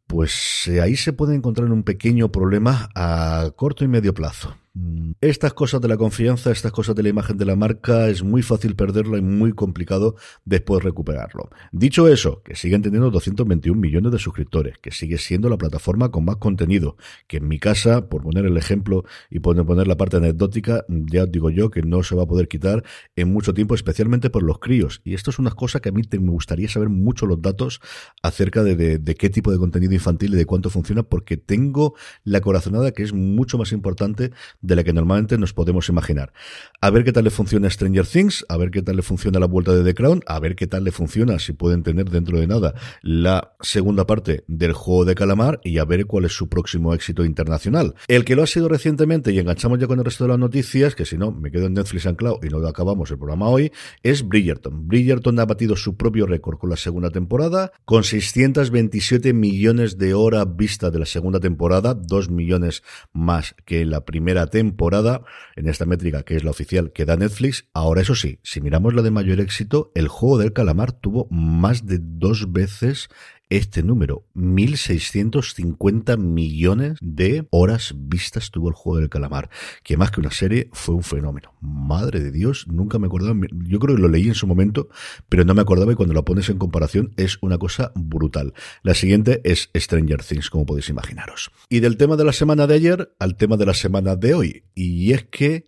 pues 0.07 0.69
eh, 0.69 0.83
ahí 0.83 0.97
se 0.97 1.15
puede 1.15 1.35
encontrar 1.35 1.73
un 1.73 1.83
pequeño 1.83 2.31
problema 2.31 2.91
a 2.95 3.53
corto 3.57 3.85
y 3.85 3.89
medio 3.89 4.13
plazo. 4.13 4.55
Mm, 4.75 5.13
estas 5.21 5.53
cosas 5.53 5.83
de 5.83 5.89
la 5.89 5.99
confianza, 5.99 6.51
estas 6.51 6.73
cosas 6.73 6.95
de 6.95 7.03
la 7.03 7.11
imagen 7.11 7.37
de 7.37 7.45
la 7.45 7.57
marca, 7.57 8.09
es 8.09 8.23
muy 8.23 8.41
fácil 8.41 8.75
perderla 8.75 9.19
y 9.19 9.21
muy 9.21 9.53
complicado 9.53 10.17
después 10.47 10.83
recuperarlo. 10.83 11.51
Dicho 11.73 12.09
eso, 12.09 12.43
que 12.43 12.57
siguen 12.57 12.81
teniendo 12.81 13.11
221 13.11 13.79
millones 13.79 14.13
de 14.13 14.19
suscriptores, 14.19 14.79
que 14.79 14.91
sigue 14.91 15.19
siendo 15.19 15.51
la 15.51 15.59
plataforma 15.59 16.11
con 16.11 16.25
más 16.25 16.37
contenido, 16.37 16.97
que 17.27 17.37
en 17.37 17.49
mi 17.49 17.59
casa, 17.59 18.09
por 18.09 18.23
poner 18.23 18.47
el 18.47 18.57
ejemplo 18.57 19.05
y 19.29 19.41
poner, 19.41 19.67
poner 19.67 19.87
la 19.87 19.99
parte 19.99 20.17
anecdótica, 20.17 20.87
ya 20.89 21.27
digo 21.27 21.51
yo 21.51 21.71
que 21.71 21.83
no 21.83 22.03
se 22.03 22.15
va 22.15 22.23
a 22.23 22.27
poder 22.27 22.49
quitar 22.49 22.83
en 23.15 23.31
mucho 23.31 23.53
tiempo, 23.53 23.75
especialmente 23.75 24.31
por 24.31 24.43
los 24.43 24.59
críos. 24.59 25.03
Y 25.05 25.13
esto 25.13 25.31
es 25.31 25.39
una 25.39 25.51
cosa 25.51 25.81
que 25.81 25.91
a 25.91 25.93
mí 25.93 26.01
me 26.11 26.31
gustaría 26.31 26.69
saber 26.71 26.89
mucho 26.89 27.27
los 27.27 27.43
datos 27.43 27.83
acerca 28.23 28.63
de, 28.63 28.99
de 28.99 29.15
qué 29.17 29.29
tipo 29.29 29.53
de 29.53 29.59
contenido 29.59 29.93
infantil 29.93 30.33
y 30.33 30.37
de 30.39 30.47
cuánto 30.47 30.71
funciona, 30.71 31.03
porque 31.03 31.37
tengo 31.37 31.95
la 32.25 32.41
corazonada 32.41 32.93
que 32.93 33.03
es 33.03 33.13
mucho 33.13 33.59
más 33.59 33.73
importante 33.73 34.33
de 34.63 34.77
la 34.77 34.85
que 34.85 34.93
normalmente 34.93 35.37
nos 35.39 35.53
podemos 35.53 35.89
imaginar. 35.89 36.33
A 36.81 36.91
ver 36.91 37.05
qué 37.05 37.13
tal 37.13 37.25
le 37.25 37.31
funciona 37.31 37.69
Stranger 37.69 38.07
Things, 38.07 38.47
a 38.49 38.57
ver 38.57 38.71
qué 38.71 38.83
tal 38.83 38.97
le 38.97 39.03
funciona 39.03 39.39
la 39.39 39.47
vuelta 39.47 39.75
de 39.75 39.85
The 39.85 39.95
Crown, 39.95 40.23
a 40.27 40.41
ver 40.41 40.57
qué 40.57 40.67
tal 40.67 40.85
le 40.85 40.93
funciona, 40.93 41.39
si 41.39 41.53
pueden 41.53 41.83
tener 41.83 42.09
dentro 42.11 42.39
de 42.39 42.47
nada 42.47 42.75
la 43.03 43.55
segunda 43.61 44.07
parte 44.07 44.45
del 44.47 44.73
juego 44.73 45.05
de 45.05 45.15
calamar 45.15 45.61
y 45.65 45.79
a 45.79 45.85
ver 45.85 46.07
cuál 46.07 46.25
es 46.25 46.33
su 46.33 46.49
próximo 46.49 46.95
éxito 46.95 47.25
internacional. 47.25 47.95
El 48.09 48.25
que 48.25 48.37
lo 48.37 48.43
ha 48.43 48.47
sido 48.47 48.69
recientemente, 48.69 49.33
y 49.33 49.39
enganchamos 49.39 49.79
ya 49.79 49.87
con 49.87 49.99
el 49.99 50.05
resto 50.05 50.25
de 50.25 50.29
las 50.29 50.39
noticias, 50.39 50.95
que 50.95 51.05
si 51.05 51.19
no, 51.19 51.33
me 51.33 51.51
quedo 51.51 51.67
en 51.67 51.75
Netflix 51.75 52.09
Cloud 52.17 52.45
y 52.45 52.49
no 52.49 52.67
acabamos 52.67 53.11
el 53.11 53.19
programa 53.19 53.49
hoy, 53.49 53.73
es 54.03 54.27
Bridgerton. 54.27 54.89
Bridgerton 54.89 55.39
ha 55.41 55.45
batido 55.45 55.77
su 55.77 55.97
propio 55.97 56.27
récord 56.27 56.59
con 56.59 56.71
la 56.71 56.77
segunda 56.77 57.11
temporada, 57.11 57.73
con 57.85 58.05
627 58.05 59.33
millones 59.33 59.99
de 59.99 60.15
horas 60.15 60.47
vistas 60.57 60.93
de 60.93 60.99
la 60.99 61.07
segunda 61.07 61.41
temporada, 61.41 61.95
2 61.95 62.31
millones 62.31 62.83
más 63.13 63.55
que 63.65 63.85
la 63.85 64.05
primera 64.05 64.47
temporada, 64.53 65.23
en 65.57 65.67
esta 65.67 65.87
métrica 65.87 66.23
que 66.23 66.37
es 66.37 66.45
la 66.45 66.53
oficial 66.53 66.93
que 66.93 67.05
da 67.05 67.17
Netflix. 67.17 67.69
Ahora, 67.73 68.03
eso 68.03 68.15
sí, 68.15 68.39
si 68.45 68.61
miramos 68.61 68.95
la 68.95 69.03
de 69.03 69.11
mayor 69.11 69.41
éxito, 69.41 69.91
el 69.97 70.07
juego 70.07 70.39
del 70.39 70.53
calamar 70.53 70.93
tuvo 70.93 71.27
más 71.31 71.87
de 71.87 71.99
dos 72.01 72.53
veces 72.53 73.09
este 73.57 73.83
número. 73.83 74.25
1.650 74.35 76.17
millones 76.17 76.99
de 77.03 77.47
horas 77.51 77.95
vistas 77.97 78.51
tuvo 78.51 78.69
el 78.69 78.75
juego 78.75 78.99
del 78.99 79.11
calamar, 79.11 79.51
que 79.83 79.97
más 79.99 80.11
que 80.11 80.21
una 80.21 80.31
serie 80.31 80.71
fue 80.73 80.95
un 80.95 81.03
fenómeno. 81.03 81.55
Madre 81.61 82.21
de 82.21 82.31
Dios, 82.31 82.67
nunca 82.69 82.99
me 82.99 83.09
acordaba, 83.09 83.35
yo 83.53 83.79
creo 83.79 83.97
que 83.97 84.03
lo 84.03 84.09
leí 84.09 84.29
en 84.29 84.35
su 84.35 84.47
momento, 84.47 84.89
pero 85.29 85.45
no 85.45 85.55
me 85.55 85.61
acordaba 85.61 85.93
y 85.93 85.97
cuando 85.97 86.15
lo 86.15 86.25
pones 86.25 86.49
en 86.49 86.59
comparación 86.59 87.13
es 87.17 87.39
una 87.43 87.59
cosa 87.59 87.93
brutal. 87.95 88.55
La 88.83 88.95
siguiente 88.95 89.43
es 89.45 89.71
Stranger 89.77 90.23
Things, 90.23 90.49
como 90.49 90.65
podéis 90.65 90.89
imaginaros. 90.89 91.51
Y 91.69 91.81
del 91.81 91.99
tema 91.99 92.17
de 92.17 92.25
la 92.25 92.33
semana 92.33 92.67
de 92.67 92.75
ayer 92.75 93.15
al 93.19 93.37
tema 93.37 93.59
de 93.59 93.67
la 93.67 93.75
semana 93.75 94.17
de 94.17 94.35
hoy. 94.35 94.65
Y 94.75 95.13
es 95.13 95.25
que 95.25 95.67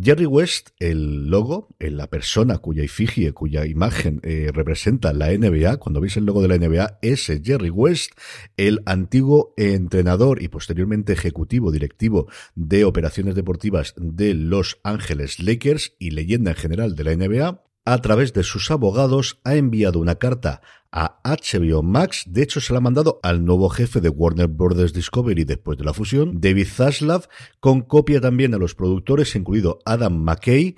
Jerry 0.00 0.26
West, 0.26 0.70
el 0.78 1.28
logo, 1.28 1.68
la 1.80 2.06
persona 2.06 2.58
cuya 2.58 2.84
efigie, 2.84 3.32
cuya 3.32 3.66
imagen 3.66 4.20
eh, 4.22 4.50
representa 4.54 5.12
la 5.12 5.36
NBA, 5.36 5.78
cuando 5.78 6.00
veis 6.00 6.16
el 6.16 6.24
logo 6.24 6.40
de 6.40 6.48
la 6.48 6.56
NBA, 6.56 6.98
ese 7.02 7.42
Jerry 7.44 7.70
West, 7.70 8.12
el 8.56 8.80
antiguo 8.86 9.54
entrenador 9.56 10.40
y 10.40 10.48
posteriormente 10.48 11.12
ejecutivo 11.12 11.72
directivo 11.72 12.28
de 12.54 12.84
operaciones 12.84 13.34
deportivas 13.34 13.94
de 13.96 14.34
Los 14.34 14.78
Ángeles 14.84 15.40
Lakers 15.40 15.94
y 15.98 16.10
leyenda 16.10 16.52
en 16.52 16.56
general 16.56 16.94
de 16.94 17.04
la 17.04 17.16
NBA, 17.16 17.67
a 17.92 18.02
través 18.02 18.34
de 18.34 18.42
sus 18.42 18.70
abogados 18.70 19.40
ha 19.44 19.54
enviado 19.54 19.98
una 19.98 20.16
carta 20.16 20.60
a 20.92 21.20
HBO 21.24 21.82
Max. 21.82 22.24
De 22.26 22.42
hecho, 22.42 22.60
se 22.60 22.74
la 22.74 22.78
ha 22.78 22.82
mandado 22.82 23.18
al 23.22 23.46
nuevo 23.46 23.70
jefe 23.70 24.02
de 24.02 24.10
Warner 24.10 24.46
Brothers 24.46 24.92
Discovery 24.92 25.44
después 25.44 25.78
de 25.78 25.84
la 25.84 25.94
fusión, 25.94 26.38
David 26.38 26.66
Zaslav, 26.66 27.28
con 27.60 27.80
copia 27.80 28.20
también 28.20 28.52
a 28.52 28.58
los 28.58 28.74
productores, 28.74 29.34
incluido 29.36 29.78
Adam 29.86 30.22
McKay, 30.22 30.76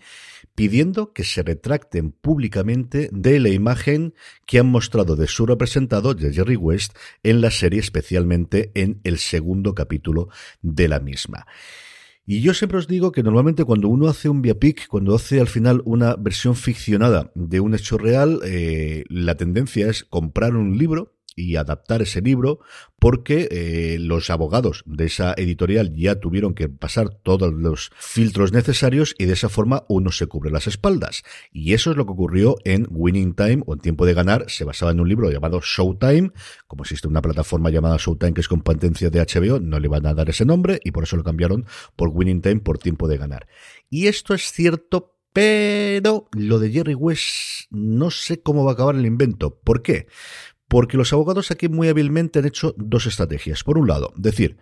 pidiendo 0.54 1.12
que 1.12 1.24
se 1.24 1.42
retracten 1.42 2.12
públicamente 2.12 3.08
de 3.10 3.40
la 3.40 3.48
imagen 3.48 4.14
que 4.46 4.60
han 4.60 4.68
mostrado 4.68 5.16
de 5.16 5.26
su 5.26 5.46
representado, 5.46 6.16
Jerry 6.16 6.54
West, 6.54 6.96
en 7.24 7.40
la 7.40 7.50
serie, 7.50 7.80
especialmente 7.80 8.70
en 8.74 9.00
el 9.02 9.18
segundo 9.18 9.74
capítulo 9.74 10.28
de 10.62 10.86
la 10.86 11.00
misma. 11.00 11.46
Y 12.32 12.42
yo 12.42 12.54
siempre 12.54 12.78
os 12.78 12.86
digo 12.86 13.10
que 13.10 13.24
normalmente 13.24 13.64
cuando 13.64 13.88
uno 13.88 14.06
hace 14.06 14.28
un 14.28 14.40
biopic, 14.40 14.86
cuando 14.86 15.16
hace 15.16 15.40
al 15.40 15.48
final 15.48 15.82
una 15.84 16.14
versión 16.14 16.54
ficcionada 16.54 17.32
de 17.34 17.58
un 17.58 17.74
hecho 17.74 17.98
real, 17.98 18.38
eh, 18.44 19.02
la 19.08 19.36
tendencia 19.36 19.90
es 19.90 20.04
comprar 20.04 20.54
un 20.54 20.78
libro 20.78 21.18
y 21.36 21.56
adaptar 21.56 22.02
ese 22.02 22.20
libro 22.20 22.60
porque 22.98 23.48
eh, 23.50 23.98
los 23.98 24.30
abogados 24.30 24.82
de 24.86 25.06
esa 25.06 25.32
editorial 25.36 25.94
ya 25.94 26.16
tuvieron 26.20 26.54
que 26.54 26.68
pasar 26.68 27.08
todos 27.10 27.52
los 27.52 27.90
filtros 27.98 28.52
necesarios 28.52 29.14
y 29.18 29.24
de 29.24 29.32
esa 29.32 29.48
forma 29.48 29.84
uno 29.88 30.12
se 30.12 30.26
cubre 30.26 30.50
las 30.50 30.66
espaldas. 30.66 31.22
Y 31.50 31.72
eso 31.72 31.90
es 31.90 31.96
lo 31.96 32.04
que 32.04 32.12
ocurrió 32.12 32.56
en 32.64 32.86
Winning 32.90 33.34
Time 33.34 33.62
o 33.66 33.74
en 33.74 33.80
Tiempo 33.80 34.04
de 34.04 34.14
Ganar. 34.14 34.44
Se 34.48 34.64
basaba 34.64 34.92
en 34.92 35.00
un 35.00 35.08
libro 35.08 35.30
llamado 35.30 35.60
Showtime. 35.62 36.30
Como 36.66 36.82
existe 36.82 37.08
una 37.08 37.22
plataforma 37.22 37.70
llamada 37.70 37.96
Showtime 37.96 38.34
que 38.34 38.42
es 38.42 38.48
competencia 38.48 39.08
de 39.10 39.20
HBO, 39.20 39.60
no 39.60 39.80
le 39.80 39.88
van 39.88 40.06
a 40.06 40.14
dar 40.14 40.28
ese 40.28 40.44
nombre 40.44 40.78
y 40.84 40.90
por 40.90 41.04
eso 41.04 41.16
lo 41.16 41.24
cambiaron 41.24 41.64
por 41.96 42.10
Winning 42.10 42.42
Time 42.42 42.60
por 42.60 42.78
Tiempo 42.78 43.08
de 43.08 43.16
Ganar. 43.16 43.48
Y 43.88 44.08
esto 44.08 44.34
es 44.34 44.52
cierto 44.52 45.16
pero 45.32 46.28
lo 46.32 46.58
de 46.58 46.70
Jerry 46.70 46.94
West 46.94 47.66
no 47.70 48.10
sé 48.10 48.42
cómo 48.42 48.64
va 48.64 48.72
a 48.72 48.74
acabar 48.74 48.96
el 48.96 49.06
invento. 49.06 49.54
¿Por 49.60 49.82
qué? 49.82 50.06
Porque 50.70 50.96
los 50.96 51.12
abogados 51.12 51.50
aquí 51.50 51.68
muy 51.68 51.88
hábilmente 51.88 52.38
han 52.38 52.46
hecho 52.46 52.76
dos 52.78 53.06
estrategias. 53.06 53.64
Por 53.64 53.76
un 53.76 53.88
lado, 53.88 54.12
decir, 54.16 54.56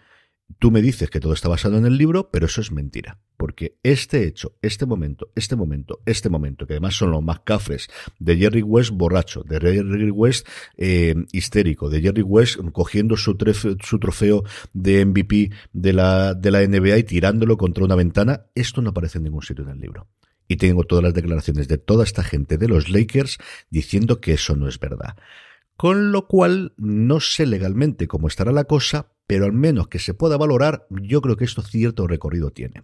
tú 0.59 0.71
me 0.71 0.81
dices 0.81 1.11
que 1.11 1.21
todo 1.21 1.35
está 1.35 1.51
basado 1.51 1.77
en 1.77 1.85
el 1.85 1.99
libro, 1.99 2.31
pero 2.31 2.47
eso 2.47 2.63
es 2.63 2.73
mentira. 2.73 3.21
Porque 3.37 3.77
este 3.83 4.25
hecho, 4.25 4.57
este 4.63 4.87
momento, 4.87 5.31
este 5.35 5.55
momento, 5.55 6.01
este 6.07 6.31
momento, 6.31 6.67
que 6.67 6.73
además 6.73 6.95
son 6.95 7.11
los 7.11 7.23
más 7.23 7.41
cafres, 7.41 7.91
de 8.19 8.39
Jerry 8.39 8.63
West 8.63 8.93
borracho, 8.93 9.43
de 9.43 9.61
Jerry 9.61 10.11
West 10.11 10.49
eh, 10.79 11.15
histérico, 11.31 11.91
de 11.91 12.01
Jerry 12.01 12.23
West 12.23 12.57
cogiendo 12.73 13.19
su, 13.19 13.37
su 13.85 13.99
trofeo 13.99 14.45
de 14.73 15.05
MVP 15.05 15.51
de 15.75 15.93
la, 15.93 16.33
de 16.33 16.51
la 16.51 16.67
NBA 16.67 16.97
y 17.01 17.05
tirándolo 17.05 17.59
contra 17.59 17.85
una 17.85 17.97
ventana, 17.97 18.47
esto 18.55 18.81
no 18.81 18.91
aparece 18.91 19.19
en 19.19 19.25
ningún 19.25 19.43
sitio 19.43 19.63
en 19.65 19.73
el 19.73 19.79
libro. 19.79 20.09
Y 20.49 20.57
tengo 20.57 20.85
todas 20.85 21.05
las 21.05 21.13
declaraciones 21.13 21.69
de 21.69 21.77
toda 21.77 22.05
esta 22.05 22.25
gente 22.25 22.57
de 22.57 22.69
los 22.69 22.89
Lakers 22.89 23.37
diciendo 23.69 24.23
que 24.23 24.33
eso 24.33 24.57
no 24.57 24.69
es 24.69 24.81
verdad. 24.81 25.15
Con 25.79 26.11
lo 26.11 26.27
cual, 26.27 26.75
no 26.77 27.21
sé 27.21 27.47
legalmente 27.47 28.09
cómo 28.09 28.27
estará 28.27 28.51
la 28.51 28.65
cosa, 28.65 29.13
pero 29.29 29.45
al 29.45 29.53
menos 29.53 29.87
que 29.87 30.01
se 30.01 30.13
pueda 30.13 30.37
valorar, 30.37 30.89
yo 30.91 31.23
creo 31.23 31.37
que 31.37 31.45
esto 31.45 31.63
cierto 31.63 32.09
recorrido 32.09 32.51
tiene. 32.51 32.83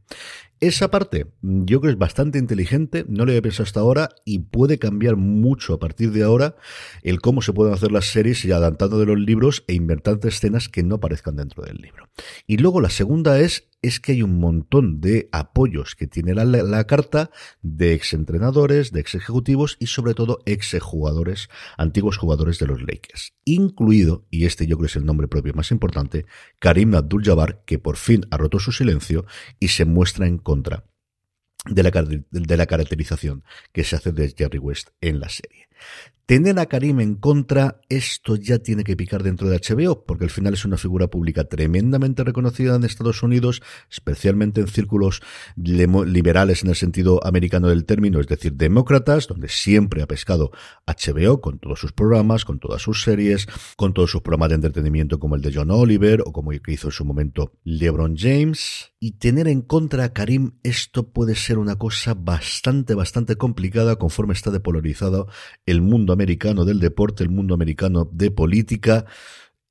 Esa 0.61 0.93
parte, 0.93 1.27
yo 1.43 1.81
creo 1.81 1.81
que 1.81 1.89
es 1.95 1.99
bastante 1.99 2.39
inteligente, 2.39 3.05
no 3.09 3.25
lo 3.25 3.33
había 3.33 3.43
pensado 3.43 3.65
hasta 3.65 3.81
ahora 3.81 4.11
y 4.25 4.39
puede 4.39 4.79
cambiar 4.79 5.17
mucho 5.17 5.75
a 5.75 5.81
partir 5.81 6.13
de 6.13 6.23
ahora 6.23 6.55
el 7.03 7.21
cómo 7.21 7.43
se 7.43 7.53
pueden 7.53 7.75
hacer 7.75 7.91
las 7.91 8.13
series 8.13 8.45
y 8.45 8.53
adaptando 8.53 9.01
de 9.01 9.07
los 9.07 9.19
libros 9.19 9.65
e 9.67 9.75
inventando 9.75 10.29
escenas 10.29 10.69
que 10.69 10.85
no 10.85 10.95
aparezcan 10.95 11.35
dentro 11.35 11.65
del 11.65 11.79
libro. 11.79 12.09
Y 12.47 12.59
luego 12.59 12.81
la 12.81 12.91
segunda 12.91 13.41
es 13.41 13.71
es 13.85 14.01
que 14.01 14.13
hay 14.13 14.23
un 14.23 14.39
montón 14.39 15.03
de 15.03 15.29
apoyos 15.31 15.95
que 15.95 16.07
tiene 16.07 16.35
la, 16.35 16.85
carta 16.87 17.31
de 17.61 17.93
exentrenadores, 17.93 18.93
de 18.93 19.01
ex 19.01 19.15
ejecutivos 19.15 19.77
y 19.79 19.89
sobre 19.89 20.15
todo 20.15 20.41
ex 20.47 20.75
jugadores, 20.81 21.51
antiguos 21.77 22.17
jugadores 22.17 22.59
de 22.59 22.67
los 22.67 22.81
Lakers. 22.81 23.35
Incluido, 23.45 24.27
y 24.31 24.47
este 24.47 24.67
yo 24.67 24.79
creo 24.79 24.87
es 24.87 24.97
el 24.97 25.05
nombre 25.05 25.29
propio 25.29 25.53
más 25.53 25.71
importante, 25.71 26.25
Karim 26.61 26.95
Abdul-Jabbar, 26.95 27.63
que 27.67 27.79
por 27.79 27.97
fin 27.99 28.27
ha 28.31 28.39
roto 28.39 28.59
su 28.59 28.73
silencio 28.73 29.27
y 29.61 29.69
se 29.69 29.85
muestra 29.85 30.27
en 30.27 30.39
contra 30.39 30.87
de 31.67 31.83
la, 31.83 31.91
de 32.31 32.57
la 32.57 32.67
caracterización 32.67 33.45
que 33.73 33.85
se 33.85 33.97
hace 33.97 34.13
de 34.13 34.35
Jerry 34.37 34.59
West 34.59 34.91
en 35.03 35.21
la 35.21 35.29
serie. 35.29 35.69
Tener 36.27 36.59
a 36.59 36.65
Karim 36.65 37.01
en 37.01 37.17
contra, 37.17 37.83
esto 37.91 38.37
ya 38.37 38.59
tiene 38.59 38.83
que 38.83 38.97
picar 38.97 39.23
dentro 39.23 39.51
de 39.51 39.59
HBO, 39.59 40.07
porque 40.07 40.25
al 40.25 40.31
final 40.31 40.55
es 40.55 40.65
una 40.65 40.79
figura 40.79 41.09
pública 41.09 41.45
tremendamente 41.45 42.25
reconocida 42.25 42.77
en 42.77 42.85
Estados 42.85 43.23
Unidos, 43.23 43.61
especialmente 43.91 44.63
en 44.63 44.69
círculos 44.69 45.21
liberales 45.55 46.63
en 46.63 46.71
el 46.71 46.77
sentido 46.77 47.21
americano 47.27 47.69
del 47.69 47.85
término, 47.85 48.21
es 48.21 48.27
decir, 48.27 48.55
demócratas, 48.55 49.27
donde 49.27 49.49
siempre 49.49 50.01
ha 50.01 50.07
pescado 50.07 50.51
HBO 50.87 51.43
con 51.43 51.59
todos 51.59 51.79
sus 51.79 51.93
programas, 51.93 52.47
con 52.47 52.59
todas 52.59 52.81
sus 52.81 53.03
series, 53.03 53.47
con 53.77 53.93
todos 53.93 54.11
sus 54.11 54.23
programas 54.23 54.49
de 54.49 54.55
entretenimiento 54.55 55.19
como 55.19 55.37
el 55.37 55.43
de 55.43 55.53
John 55.55 55.71
Oliver 55.73 56.23
o 56.25 56.33
como 56.33 56.55
hizo 56.55 56.89
en 56.89 56.93
su 56.93 57.05
momento 57.05 57.53
LeBron 57.65 58.17
James. 58.17 58.95
Y 58.99 59.19
tener 59.19 59.47
en 59.49 59.61
contra 59.61 60.05
a 60.05 60.13
Karim, 60.15 60.53
esto 60.63 61.13
puede 61.13 61.35
ser 61.35 61.59
una 61.59 61.77
cosa 61.77 62.15
bastante, 62.15 62.95
bastante 62.95 63.37
complicada 63.37 63.97
conforme 63.97 64.33
está 64.33 64.51
depolarizado 64.51 65.29
el 65.67 65.83
mundo 65.83 66.13
americano 66.13 66.65
del 66.65 66.81
deporte, 66.81 67.23
el 67.23 67.31
mundo 67.31 67.55
americano 67.55 68.09
de 68.13 68.31
política. 68.31 69.07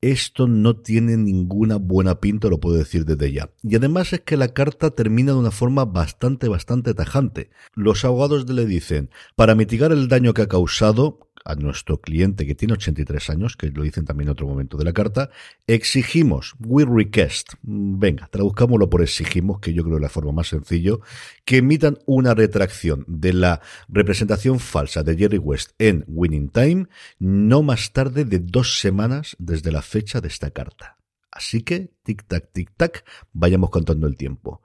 Esto 0.01 0.47
no 0.47 0.75
tiene 0.75 1.15
ninguna 1.15 1.77
buena 1.77 2.19
pinta, 2.19 2.49
lo 2.49 2.59
puedo 2.59 2.75
decir 2.75 3.05
desde 3.05 3.31
ya. 3.31 3.51
Y 3.63 3.75
además 3.75 4.11
es 4.11 4.19
que 4.21 4.35
la 4.35 4.49
carta 4.49 4.91
termina 4.91 5.31
de 5.31 5.37
una 5.37 5.51
forma 5.51 5.85
bastante, 5.85 6.49
bastante 6.49 6.93
tajante. 6.93 7.49
Los 7.73 8.03
abogados 8.03 8.49
le 8.49 8.65
dicen, 8.65 9.09
para 9.35 9.55
mitigar 9.55 9.93
el 9.93 10.09
daño 10.09 10.33
que 10.33 10.41
ha 10.41 10.47
causado, 10.47 11.29
a 11.45 11.55
nuestro 11.55 11.99
cliente 11.99 12.45
que 12.45 12.55
tiene 12.55 12.73
83 12.73 13.29
años, 13.29 13.57
que 13.57 13.69
lo 13.69 13.83
dicen 13.83 14.05
también 14.05 14.27
en 14.27 14.33
otro 14.33 14.47
momento 14.47 14.77
de 14.77 14.85
la 14.85 14.93
carta, 14.93 15.29
exigimos, 15.67 16.55
we 16.59 16.85
request, 16.85 17.53
venga, 17.61 18.27
traduzcámoslo 18.31 18.89
por 18.89 19.01
exigimos, 19.01 19.59
que 19.59 19.73
yo 19.73 19.83
creo 19.83 19.97
es 19.97 20.01
la 20.01 20.09
forma 20.09 20.31
más 20.31 20.47
sencillo, 20.47 21.01
que 21.45 21.57
emitan 21.57 21.99
una 22.05 22.33
retracción 22.33 23.05
de 23.07 23.33
la 23.33 23.61
representación 23.87 24.59
falsa 24.59 25.03
de 25.03 25.17
Jerry 25.17 25.37
West 25.37 25.71
en 25.79 26.03
Winning 26.07 26.49
Time 26.49 26.87
no 27.19 27.63
más 27.63 27.93
tarde 27.93 28.25
de 28.25 28.39
dos 28.39 28.79
semanas 28.79 29.35
desde 29.39 29.71
la 29.71 29.81
fecha 29.81 30.21
de 30.21 30.27
esta 30.27 30.51
carta. 30.51 30.97
Así 31.31 31.63
que, 31.63 31.91
tic-tac, 32.05 32.51
tic-tac, 32.53 33.03
vayamos 33.31 33.69
contando 33.69 34.07
el 34.07 34.15
tiempo. 34.15 34.61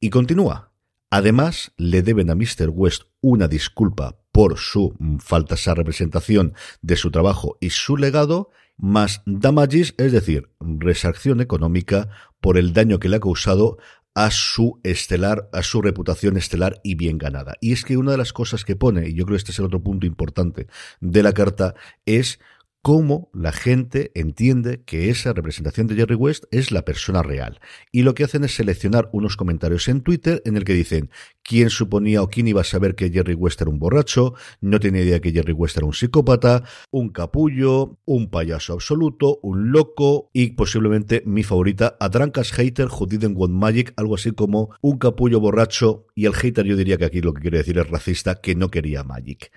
Y 0.00 0.10
continúa. 0.10 0.72
Además, 1.10 1.72
le 1.76 2.02
deben 2.02 2.30
a 2.30 2.34
Mr. 2.34 2.70
West 2.70 3.04
una 3.20 3.48
disculpa 3.48 4.18
por 4.32 4.58
su 4.58 4.94
mm, 4.98 5.18
falta 5.18 5.54
esa 5.54 5.74
representación 5.74 6.54
de 6.82 6.96
su 6.96 7.10
trabajo 7.10 7.56
y 7.60 7.70
su 7.70 7.96
legado, 7.96 8.50
más 8.76 9.22
damages, 9.24 9.94
es 9.96 10.12
decir, 10.12 10.50
resarcción 10.60 11.40
económica 11.40 12.08
por 12.40 12.58
el 12.58 12.72
daño 12.72 12.98
que 12.98 13.08
le 13.08 13.16
ha 13.16 13.20
causado 13.20 13.78
a 14.14 14.30
su 14.30 14.80
estelar, 14.82 15.48
a 15.52 15.62
su 15.62 15.82
reputación 15.82 16.36
estelar 16.36 16.80
y 16.82 16.94
bien 16.94 17.18
ganada. 17.18 17.54
Y 17.60 17.72
es 17.72 17.84
que 17.84 17.98
una 17.98 18.12
de 18.12 18.18
las 18.18 18.32
cosas 18.32 18.64
que 18.64 18.74
pone, 18.74 19.08
y 19.08 19.14
yo 19.14 19.24
creo 19.26 19.36
que 19.36 19.38
este 19.38 19.52
es 19.52 19.58
el 19.58 19.66
otro 19.66 19.82
punto 19.82 20.06
importante 20.06 20.66
de 21.00 21.22
la 21.22 21.32
carta, 21.32 21.74
es 22.06 22.40
cómo 22.86 23.30
la 23.32 23.50
gente 23.50 24.12
entiende 24.14 24.84
que 24.84 25.10
esa 25.10 25.32
representación 25.32 25.88
de 25.88 25.96
Jerry 25.96 26.14
West 26.14 26.44
es 26.52 26.70
la 26.70 26.84
persona 26.84 27.20
real. 27.20 27.58
Y 27.90 28.02
lo 28.02 28.14
que 28.14 28.22
hacen 28.22 28.44
es 28.44 28.54
seleccionar 28.54 29.08
unos 29.10 29.36
comentarios 29.36 29.88
en 29.88 30.02
Twitter 30.02 30.40
en 30.44 30.56
el 30.56 30.62
que 30.62 30.72
dicen 30.72 31.10
quién 31.42 31.68
suponía 31.68 32.22
o 32.22 32.28
quién 32.28 32.46
iba 32.46 32.60
a 32.60 32.64
saber 32.64 32.94
que 32.94 33.10
Jerry 33.10 33.34
West 33.34 33.60
era 33.60 33.72
un 33.72 33.80
borracho, 33.80 34.34
no 34.60 34.78
tenía 34.78 35.02
idea 35.02 35.18
que 35.18 35.32
Jerry 35.32 35.52
West 35.52 35.76
era 35.76 35.84
un 35.84 35.94
psicópata, 35.94 36.62
un 36.92 37.08
capullo, 37.08 37.98
un 38.04 38.30
payaso 38.30 38.74
absoluto, 38.74 39.40
un 39.42 39.72
loco 39.72 40.30
y 40.32 40.52
posiblemente 40.52 41.24
mi 41.26 41.42
favorita, 41.42 41.96
a 41.98 42.08
Drunkas 42.08 42.52
Hater 42.52 42.86
Who 42.86 43.06
Didn't 43.06 43.36
Want 43.36 43.52
Magic, 43.52 43.94
algo 43.96 44.14
así 44.14 44.30
como 44.30 44.70
un 44.80 44.98
capullo 44.98 45.40
borracho 45.40 46.06
y 46.14 46.26
el 46.26 46.34
hater 46.34 46.64
yo 46.64 46.76
diría 46.76 46.98
que 46.98 47.06
aquí 47.06 47.20
lo 47.20 47.34
que 47.34 47.42
quiere 47.42 47.58
decir 47.58 47.78
es 47.78 47.90
racista 47.90 48.36
que 48.36 48.54
no 48.54 48.70
quería 48.70 49.02
Magic. 49.02 49.50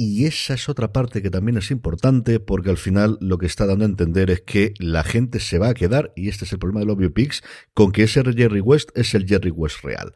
Y 0.00 0.26
esa 0.26 0.54
es 0.54 0.68
otra 0.68 0.92
parte 0.92 1.22
que 1.22 1.28
también 1.28 1.58
es 1.58 1.72
importante 1.72 2.38
porque 2.38 2.70
al 2.70 2.76
final 2.76 3.18
lo 3.20 3.36
que 3.36 3.46
está 3.46 3.66
dando 3.66 3.84
a 3.84 3.88
entender 3.88 4.30
es 4.30 4.42
que 4.42 4.72
la 4.78 5.02
gente 5.02 5.40
se 5.40 5.58
va 5.58 5.70
a 5.70 5.74
quedar, 5.74 6.12
y 6.14 6.28
este 6.28 6.44
es 6.44 6.52
el 6.52 6.60
problema 6.60 6.78
de 6.78 6.86
los 6.86 6.96
biopics, 6.96 7.42
con 7.74 7.90
que 7.90 8.04
ese 8.04 8.22
Jerry 8.22 8.60
West 8.60 8.90
es 8.94 9.12
el 9.14 9.26
Jerry 9.26 9.50
West 9.50 9.82
real. 9.82 10.14